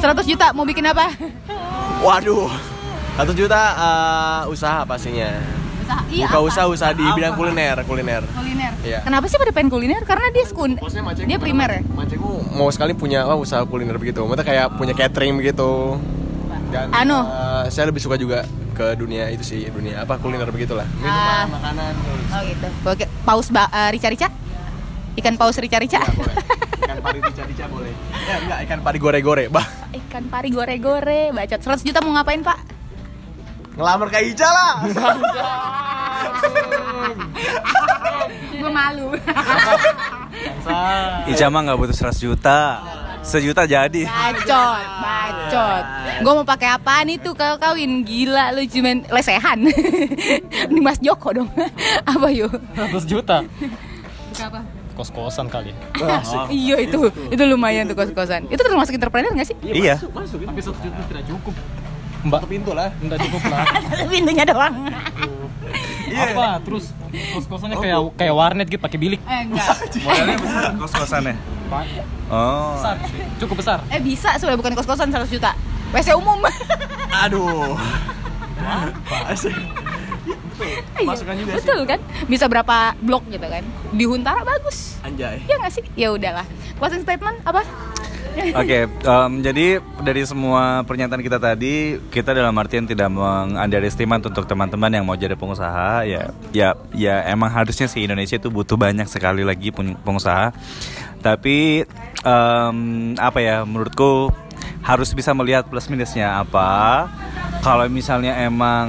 100 0.02 0.26
juta 0.34 0.50
mau 0.52 0.66
bikin 0.66 0.82
apa? 0.84 1.14
Waduh. 2.02 2.50
Satu 3.18 3.32
juta 3.34 3.62
eh, 3.74 4.42
usaha 4.48 4.86
pastinya. 4.86 5.30
Usaha. 5.82 6.02
Iya, 6.08 6.26
Buka 6.28 6.36
apa? 6.36 6.46
usaha 6.46 6.66
usaha 6.68 6.92
di 6.92 7.02
Apa? 7.02 7.16
bidang 7.16 7.34
kuliner, 7.34 7.78
kuliner. 7.82 8.24
kuliner. 8.30 8.72
Iya. 8.84 9.00
Kenapa 9.02 9.26
sih 9.26 9.38
pada 9.38 9.52
pengen 9.52 9.72
kuliner? 9.72 10.02
Karena 10.04 10.28
dia 10.30 10.46
sekun. 10.46 10.76
Dia 11.26 11.40
primer 11.40 11.70
ya. 11.72 11.82
Mancingku 11.88 12.30
mau 12.52 12.70
sekali 12.70 12.92
punya 12.94 13.26
oh, 13.26 13.42
usaha 13.42 13.64
kuliner 13.64 13.96
begitu. 13.96 14.22
Maksudnya 14.22 14.46
kayak 14.46 14.68
punya 14.76 14.94
catering 14.94 15.34
begitu. 15.36 15.98
Dan 16.68 16.92
Anu. 16.92 17.24
eh, 17.24 17.66
saya 17.72 17.88
lebih 17.88 18.04
suka 18.04 18.20
juga 18.20 18.44
ke 18.76 18.94
dunia 18.94 19.32
itu 19.32 19.42
sih, 19.42 19.66
dunia 19.66 20.04
apa 20.04 20.20
kuliner 20.20 20.52
begitulah. 20.52 20.84
Ah. 21.00 21.00
Minuman, 21.00 21.48
makanan. 21.56 21.94
Oh 22.28 22.42
gitu. 22.44 22.68
Oke, 22.86 23.06
paus 23.24 23.48
ba- 23.48 23.72
eh, 23.72 23.90
rica-rica? 23.90 24.28
Ikan 25.16 25.34
paus 25.34 25.56
rica-rica? 25.58 25.98
Ya, 25.98 26.12
boleh. 26.14 26.36
Ikan 26.78 27.00
pari 27.02 27.20
rica-rica 27.24 27.66
boleh. 27.66 27.94
Ya 28.28 28.36
enggak, 28.38 28.60
ikan 28.68 28.80
pari 28.84 28.98
gore-gore, 29.00 29.46
bah. 29.48 29.66
Ikan 29.90 30.28
pari 30.28 30.52
gore-gore, 30.52 31.32
bacot. 31.32 31.58
100 31.58 31.82
juta 31.82 32.04
mau 32.04 32.14
ngapain, 32.14 32.44
Pak? 32.44 32.77
Ngelamar 33.78 34.10
kayak 34.10 34.34
Ica 34.34 34.50
lah. 34.50 34.74
Gue 38.58 38.72
malu. 38.74 39.14
Ica 41.30 41.46
mah 41.54 41.62
nggak 41.62 41.78
butuh 41.78 41.94
100 41.94 42.18
juta. 42.18 42.82
Sejuta 43.22 43.68
jadi. 43.68 44.08
Bacot, 44.08 44.84
bacot. 45.04 45.84
Gue 46.24 46.32
mau 46.32 46.48
pakai 46.48 46.74
apaan 46.74 47.12
itu 47.12 47.36
kalau 47.38 47.60
kawin? 47.62 48.02
Gila 48.02 48.56
lu 48.56 48.66
cuman 48.66 49.06
lesehan. 49.14 49.70
Ini 50.72 50.80
Mas 50.82 50.98
Joko 50.98 51.30
dong. 51.36 51.50
apa 52.12 52.28
yuk? 52.34 52.50
100 52.74 53.06
juta 53.06 53.46
apa? 54.38 54.62
kos-kosan 54.98 55.46
kali 55.46 55.70
iya 56.50 56.82
itu, 56.82 57.06
itu 57.30 57.44
lumayan 57.46 57.86
tuh 57.86 57.94
kos-kosan. 57.94 58.50
Itu 58.50 58.66
termasuk 58.66 58.98
entrepreneur 58.98 59.30
gak 59.30 59.46
sih? 59.46 59.54
Iya. 59.62 60.02
tapi 60.02 60.58
100 60.58 60.74
juta 60.74 61.02
tidak 61.06 61.22
cukup 61.30 61.54
mbak 62.28 62.42
Pintu 62.46 62.72
lah. 62.72 62.92
tidak 62.94 63.20
cukup 63.24 63.42
lah 63.48 63.66
Pintunya 64.12 64.44
doang. 64.44 64.76
apa 66.08 66.58
terus 66.62 66.92
kos-kosannya 67.08 67.78
kayak 67.78 68.00
kayak 68.18 68.34
warnet 68.34 68.68
gitu 68.68 68.82
pakai 68.82 68.98
bilik 68.98 69.22
eh 69.24 69.46
enggak. 69.46 69.68
Modalnya 70.06 70.38
besar 70.38 70.70
kos-kosannya. 70.76 71.36
Oh. 72.28 72.76
besar 72.76 72.96
cukup 73.38 73.56
besar 73.60 73.78
Eh 73.88 74.00
bisa 74.00 74.36
sudah 74.36 74.56
bukan 74.56 74.74
kos-kosan 74.74 75.08
100 75.08 75.28
juta. 75.30 75.52
WC 75.88 76.12
umum. 76.14 76.40
Aduh. 77.24 77.80
Iya, 80.98 81.06
Masukan 81.06 81.36
juga 81.38 81.52
sih. 81.54 81.58
Betul 81.62 81.80
kan? 81.86 82.00
Bisa 82.26 82.50
berapa 82.50 82.98
blok 83.00 83.24
gitu 83.30 83.46
kan? 83.46 83.64
Di 83.94 84.04
Huntara 84.04 84.42
bagus. 84.42 84.98
Anjay. 85.00 85.40
Ya 85.46 85.56
nggak 85.56 85.72
sih? 85.72 85.84
Ya 85.94 86.10
udahlah. 86.10 86.44
Closing 86.76 87.06
statement 87.06 87.38
apa? 87.46 87.62
Oke, 88.38 88.86
em, 88.86 89.32
jadi 89.42 89.82
dari 90.06 90.22
semua 90.24 90.86
pernyataan 90.86 91.22
kita 91.26 91.42
tadi, 91.42 91.98
kita 92.14 92.38
dalam 92.38 92.54
artian 92.54 92.86
tidak 92.86 93.10
mengunderestimate 93.10 94.30
untuk 94.30 94.46
teman-teman 94.46 94.94
yang 94.94 95.06
mau 95.06 95.18
jadi 95.18 95.34
pengusaha, 95.34 96.06
ya, 96.06 96.30
ya, 96.54 96.78
ya 96.94 97.26
emang 97.28 97.50
harusnya 97.50 97.90
sih 97.90 98.06
Indonesia 98.06 98.38
itu 98.38 98.54
butuh 98.54 98.78
banyak 98.78 99.10
sekali 99.10 99.42
lagi 99.42 99.74
peng- 99.74 99.98
pengusaha. 100.06 100.54
Tapi 101.20 101.84
em, 102.22 102.78
apa 103.18 103.40
ya, 103.42 103.66
menurutku 103.66 104.30
harus 104.86 105.10
bisa 105.12 105.34
melihat 105.36 105.68
plus 105.68 105.90
minusnya 105.90 106.40
apa. 106.40 107.10
Kalau 107.66 107.84
misalnya 107.90 108.38
emang 108.48 108.88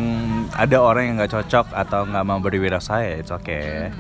ada 0.54 0.78
orang 0.78 1.11
yang 1.11 1.14
nggak 1.18 1.34
cocok 1.34 1.72
atau 1.72 2.06
nggak 2.06 2.24
mau 2.28 2.38
berwirausaha, 2.38 3.00
ya 3.02 3.14
it's 3.18 3.32
okay. 3.32 3.90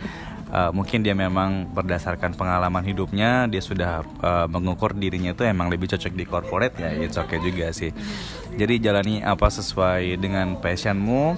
Uh, 0.48 0.72
mungkin 0.72 1.04
dia 1.04 1.12
memang 1.12 1.68
berdasarkan 1.76 2.32
pengalaman 2.32 2.80
hidupnya 2.80 3.44
dia 3.52 3.60
sudah 3.60 4.00
uh, 4.24 4.48
mengukur 4.48 4.96
dirinya 4.96 5.36
itu 5.36 5.44
emang 5.44 5.68
lebih 5.68 5.92
cocok 5.92 6.16
di 6.16 6.24
corporate 6.24 6.72
ya 6.80 6.88
it's 7.04 7.20
okay 7.20 7.36
juga 7.36 7.68
sih. 7.68 7.92
Jadi 8.56 8.80
jalani 8.80 9.20
apa 9.20 9.44
sesuai 9.52 10.16
dengan 10.16 10.56
passionmu 10.56 11.36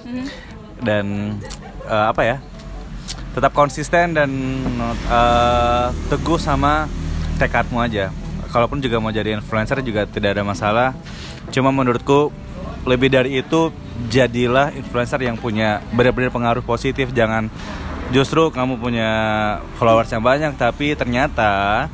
dan 0.79 1.35
uh, 1.91 2.07
apa 2.07 2.21
ya 2.23 2.37
tetap 3.35 3.51
konsisten 3.51 4.15
dan 4.15 4.31
uh, 5.11 5.91
teguh 6.07 6.39
sama 6.39 6.87
tekadmu 7.35 7.83
aja. 7.83 8.15
Kalaupun 8.51 8.79
juga 8.79 9.03
mau 9.03 9.11
jadi 9.11 9.35
influencer 9.35 9.83
juga 9.83 10.07
tidak 10.07 10.39
ada 10.39 10.43
masalah. 10.47 10.95
Cuma 11.51 11.71
menurutku 11.71 12.31
lebih 12.87 13.11
dari 13.11 13.43
itu 13.43 13.75
jadilah 14.07 14.71
influencer 14.71 15.19
yang 15.19 15.35
punya 15.35 15.83
benar-benar 15.91 16.31
pengaruh 16.31 16.63
positif. 16.63 17.11
Jangan 17.11 17.51
justru 18.11 18.51
kamu 18.51 18.75
punya 18.75 19.09
followers 19.75 20.07
yang 20.07 20.21
banyak 20.21 20.53
tapi 20.55 20.93
ternyata 20.93 21.87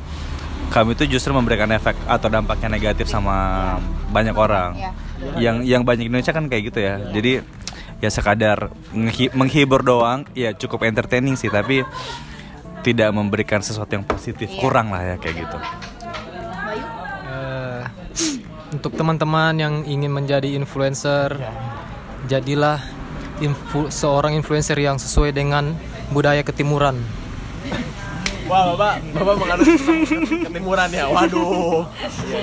kamu 0.68 0.92
itu 0.92 1.16
justru 1.16 1.32
memberikan 1.32 1.70
efek 1.70 1.96
atau 2.04 2.28
dampaknya 2.28 2.68
negatif 2.68 3.06
sama 3.06 3.78
banyak 4.10 4.34
orang 4.34 4.76
Iya. 4.76 4.90
yang 5.40 5.56
yang 5.64 5.82
banyak 5.82 6.06
di 6.06 6.08
Indonesia 6.08 6.30
kan 6.30 6.46
kayak 6.46 6.62
gitu 6.68 6.78
ya 6.78 6.94
jadi 7.10 7.42
ya 7.98 8.06
sekadar 8.08 8.70
menghi- 8.92 9.32
menghibur 9.32 9.82
doang 9.82 10.22
ya 10.32 10.54
cukup 10.54 10.86
entertaining 10.86 11.34
sih 11.34 11.48
tapi 11.48 11.82
tidak 12.80 13.10
memberikan 13.10 13.58
sesuatu 13.58 13.90
yang 13.90 14.06
positif 14.06 14.46
Iya. 14.46 14.58
kurang 14.58 14.94
lah 14.94 15.02
ya 15.02 15.16
kayak 15.16 15.36
gitu 15.42 15.58
Bayu? 15.58 16.84
Eh, 17.26 17.82
untuk 18.70 18.94
teman-teman 18.94 19.54
yang 19.56 19.74
ingin 19.82 20.12
menjadi 20.12 20.52
influencer, 20.52 21.34
jadilah 22.26 22.78
influ- 23.40 23.88
seorang 23.88 24.34
influencer 24.34 24.76
yang 24.76 24.96
sesuai 24.96 25.30
dengan 25.30 25.74
budaya 26.08 26.42
ketimuran. 26.42 26.98
Wah, 28.48 28.72
Bapak, 28.72 29.04
Bapak 29.12 29.34
menganut 29.36 29.66
ketimuran 30.48 30.88
ya. 30.88 31.04
Waduh. 31.04 31.84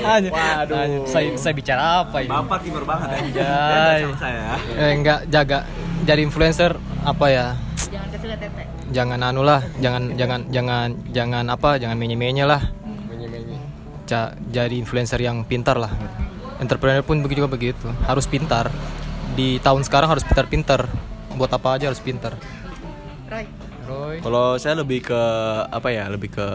Waduh. 0.06 1.10
saya, 1.10 1.34
saya 1.34 1.54
bicara 1.54 2.06
apa 2.06 2.22
ini? 2.22 2.30
bapak 2.30 2.62
timur 2.62 2.86
banget 2.86 3.10
ya 3.10 3.18
Anjay. 3.26 4.02
saya 4.14 4.54
Eh, 4.78 4.91
enggak 4.93 5.26
jaga 5.28 5.66
jadi 6.06 6.22
influencer 6.22 6.78
apa 7.02 7.26
ya? 7.28 7.46
Jangan 7.89 8.08
kecil 8.14 8.30
ya 8.30 8.38
tete. 8.38 8.64
Jangan 8.93 9.20
anu 9.26 9.41
lah, 9.41 9.66
jangan 9.82 10.14
jangan 10.14 10.46
jangan 10.54 10.93
jangan 11.10 11.46
apa, 11.50 11.82
jangan 11.82 11.98
menye-menye 11.98 12.46
lah. 12.46 12.62
Ca- 14.06 14.38
jadi 14.54 14.78
influencer 14.78 15.18
yang 15.18 15.41
pintar 15.41 15.82
lah. 15.82 15.89
Entrepreneur 16.62 17.02
pun 17.02 17.20
begitu 17.20 17.41
juga 17.41 17.50
begitu, 17.50 17.89
harus 18.06 18.30
pintar. 18.30 18.70
Di 19.36 19.59
tahun 19.59 19.83
sekarang 19.83 20.09
harus 20.15 20.23
pintar-pintar. 20.23 20.88
Buat 21.36 21.51
apa 21.51 21.75
aja 21.75 21.91
harus 21.91 21.99
pintar. 21.99 22.39
Roy. 23.27 23.45
Roy. 23.83 24.15
Kalau 24.23 24.55
saya 24.55 24.79
lebih 24.79 25.03
ke 25.03 25.21
apa 25.67 25.91
ya? 25.91 26.07
Lebih 26.07 26.31
ke 26.31 26.47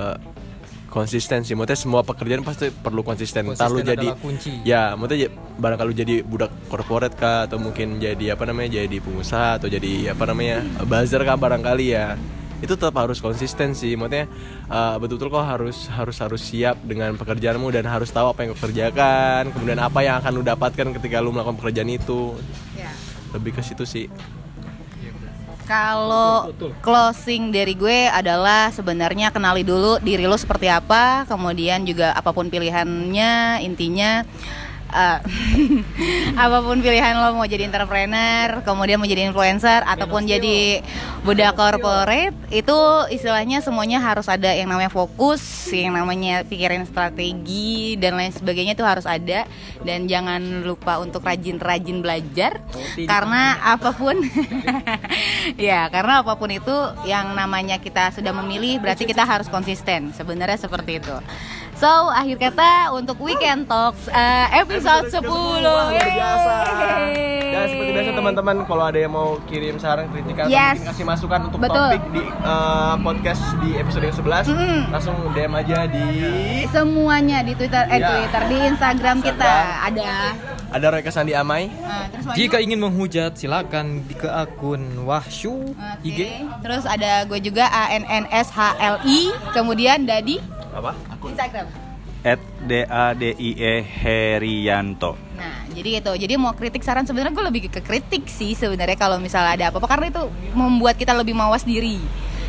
konsistensi. 0.90 1.54
Maksudnya 1.54 1.78
semua 1.78 2.00
pekerjaan 2.02 2.42
pasti 2.42 2.72
perlu 2.72 3.04
konsisten. 3.04 3.46
Konsisten 3.46 3.70
lu 3.70 3.80
jadi 3.84 4.08
kunci. 4.18 4.64
ya, 4.66 4.98
maksudnya 4.98 5.28
ya, 5.28 5.30
barangkali 5.30 5.88
lu 5.92 5.96
jadi 5.96 6.14
budak 6.26 6.50
corporate 6.66 7.14
kah 7.14 7.46
atau 7.46 7.62
mungkin 7.62 8.02
jadi 8.02 8.34
apa 8.34 8.48
namanya? 8.48 8.82
jadi 8.82 8.96
pengusaha 8.98 9.62
atau 9.62 9.70
jadi 9.70 10.16
apa 10.16 10.24
namanya? 10.26 10.66
buzzer 10.88 11.22
kah 11.22 11.38
barangkali 11.38 11.86
ya. 11.94 12.18
Itu 12.60 12.76
tetap 12.76 12.96
harus 12.96 13.18
konsisten 13.18 13.72
sih. 13.72 13.96
Maksudnya 13.96 14.28
eh, 14.68 14.94
betul-betul 15.00 15.28
kau 15.32 15.44
harus 15.44 15.88
harus 15.88 16.16
harus 16.20 16.42
siap 16.44 16.76
dengan 16.84 17.16
pekerjaanmu 17.16 17.68
dan 17.72 17.88
harus 17.88 18.12
tahu 18.12 18.32
apa 18.32 18.44
yang 18.44 18.56
kau 18.56 18.68
kerjakan, 18.68 19.52
kemudian 19.52 19.80
apa 19.80 19.98
yang 20.04 20.20
akan 20.20 20.30
lu 20.36 20.42
dapatkan 20.44 20.86
ketika 21.00 21.18
lu 21.18 21.32
melakukan 21.32 21.58
pekerjaan 21.58 21.90
itu. 21.90 22.36
Ya. 22.76 22.92
Lebih 23.32 23.56
ke 23.56 23.62
situ 23.64 23.84
sih. 23.88 24.06
Kalau 25.70 26.50
closing 26.82 27.54
dari 27.54 27.78
gue 27.78 28.10
adalah 28.10 28.74
sebenarnya 28.74 29.30
kenali 29.30 29.62
dulu 29.62 30.02
diri 30.02 30.26
lo 30.26 30.34
seperti 30.34 30.66
apa, 30.66 31.22
kemudian 31.30 31.86
juga 31.86 32.10
apa 32.10 32.34
pun 32.34 32.50
pilihannya, 32.50 33.62
intinya 33.62 34.26
eh, 34.90 35.18
apa 36.44 36.58
pun 36.60 36.82
pilihan 36.82 37.16
lo 37.16 37.38
mau 37.38 37.46
jadi 37.46 37.66
entrepreneur, 37.66 38.60
kemudian 38.66 38.98
mau 38.98 39.08
jadi 39.08 39.30
influencer 39.30 39.86
ataupun 39.86 40.26
jadi 40.26 40.84
budak 41.22 41.54
corporate, 41.54 42.36
itu 42.50 42.78
istilahnya 43.14 43.62
semuanya 43.62 44.02
harus 44.02 44.26
ada 44.26 44.50
yang 44.52 44.68
namanya 44.68 44.90
fokus, 44.92 45.42
yang 45.70 45.94
namanya 45.94 46.42
pikirin 46.44 46.84
strategi 46.84 47.94
dan 47.96 48.18
lain 48.18 48.34
sebagainya 48.34 48.74
itu 48.74 48.84
harus 48.84 49.06
ada. 49.06 49.46
Dan 49.80 50.04
jangan 50.04 50.66
lupa 50.68 51.00
untuk 51.00 51.24
rajin-rajin 51.24 52.04
belajar 52.04 52.60
karena 53.08 53.56
apa 53.64 53.96
pun 53.96 54.12
ya 55.56 55.88
karena 55.88 56.20
apa 56.20 56.36
pun 56.36 56.52
itu 56.52 56.76
yang 57.08 57.32
namanya 57.32 57.80
kita 57.80 58.12
sudah 58.12 58.36
memilih 58.44 58.76
berarti 58.76 59.08
kita 59.08 59.24
harus 59.24 59.48
konsisten. 59.48 60.12
Sebenarnya 60.12 60.60
seperti 60.60 61.00
itu 61.00 61.16
so 61.80 61.88
akhir 62.12 62.36
kata 62.38 62.70
untuk 62.92 63.16
weekend 63.18 63.64
talks 63.64 64.04
eh, 64.06 64.46
episode 64.54 65.08
10 65.08 65.24
Yeay. 65.90 67.40
Dan 67.50 67.64
seperti 67.66 67.90
biasa 67.90 68.10
teman-teman 68.14 68.56
kalau 68.62 68.84
ada 68.84 68.94
yang 68.96 69.10
mau 69.10 69.40
kirim 69.44 69.74
saran 69.76 70.06
kritikan 70.08 70.46
atau 70.46 70.52
Yes. 70.52 70.76
mungkin 70.76 70.88
kasih 70.88 71.04
masukan 71.04 71.40
untuk 71.48 71.58
Betul. 71.58 71.90
topik 71.90 72.02
di 72.12 72.22
eh, 72.22 72.94
podcast 73.00 73.42
di 73.58 73.70
episode 73.74 74.04
yang 74.04 74.14
11 74.14 74.46
Mm-mm. 74.46 74.80
langsung 74.88 75.16
DM 75.32 75.52
aja 75.56 75.78
di 75.86 76.04
semuanya 76.68 77.38
di 77.40 77.52
Twitter 77.54 77.84
eh 77.86 77.98
Ya. 77.98 78.08
Twitter 78.08 78.42
di 78.46 78.56
Instagram 78.66 79.16
kita 79.20 79.52
ada 79.82 80.10
ada 80.70 80.86
Roy 80.86 81.02
Kesandi 81.02 81.34
Amai. 81.34 81.66
Nah. 81.66 82.06
Jika 82.30 82.62
ingin 82.62 82.78
menghujat 82.78 83.34
silakan 83.34 84.06
di 84.06 84.14
ke 84.14 84.28
akun 84.28 85.02
Wahsyu 85.02 85.74
Oke. 85.74 86.06
IG. 86.06 86.20
Terus 86.62 86.86
ada 86.86 87.26
gue 87.26 87.40
juga 87.40 87.66
A 87.66 87.90
N 87.90 88.06
N 88.06 88.24
S 88.30 88.48
H 88.48 88.78
L 88.78 89.02
I 89.02 89.20
kemudian 89.50 90.06
Dadi 90.06 90.38
Apa? 90.80 90.92
Akun. 91.10 91.30
Instagram. 91.30 91.68
at 92.20 92.36
d 92.60 92.84
a 92.84 93.16
d 93.16 93.32
i 93.32 93.50
e 93.56 93.80
Herianto 93.80 95.16
Nah, 95.32 95.64
jadi 95.72 96.04
itu. 96.04 96.12
Jadi 96.18 96.34
mau 96.36 96.52
kritik 96.52 96.84
saran 96.84 97.08
sebenarnya 97.08 97.32
gue 97.32 97.44
lebih 97.46 97.62
ke 97.68 97.80
kritik 97.80 98.28
sih 98.28 98.52
sebenarnya 98.52 98.92
kalau 98.94 99.16
misalnya 99.16 99.56
ada 99.56 99.64
apa-apa 99.72 99.88
karena 99.88 100.06
itu 100.08 100.22
membuat 100.52 101.00
kita 101.00 101.16
lebih 101.16 101.32
mawas 101.32 101.64
diri 101.64 101.96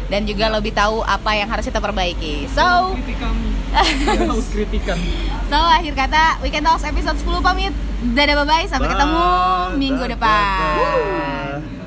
dan 0.08 0.28
juga 0.28 0.52
lebih 0.52 0.76
tahu 0.76 1.00
apa 1.02 1.32
yang 1.34 1.48
harus 1.48 1.64
kita 1.64 1.80
perbaiki. 1.80 2.52
So, 2.52 3.00
Harus 4.04 4.52
kritikan. 4.54 5.00
so 5.48 5.56
akhir 5.56 5.96
kata 5.96 6.44
Weekend 6.44 6.68
Talks 6.68 6.84
episode 6.84 7.16
10 7.16 7.40
pamit. 7.40 7.72
Dadah 8.12 8.44
bye 8.44 8.48
bye 8.52 8.68
sampai 8.68 8.92
ketemu 8.92 9.24
minggu 9.80 10.04
depan. 10.12 11.80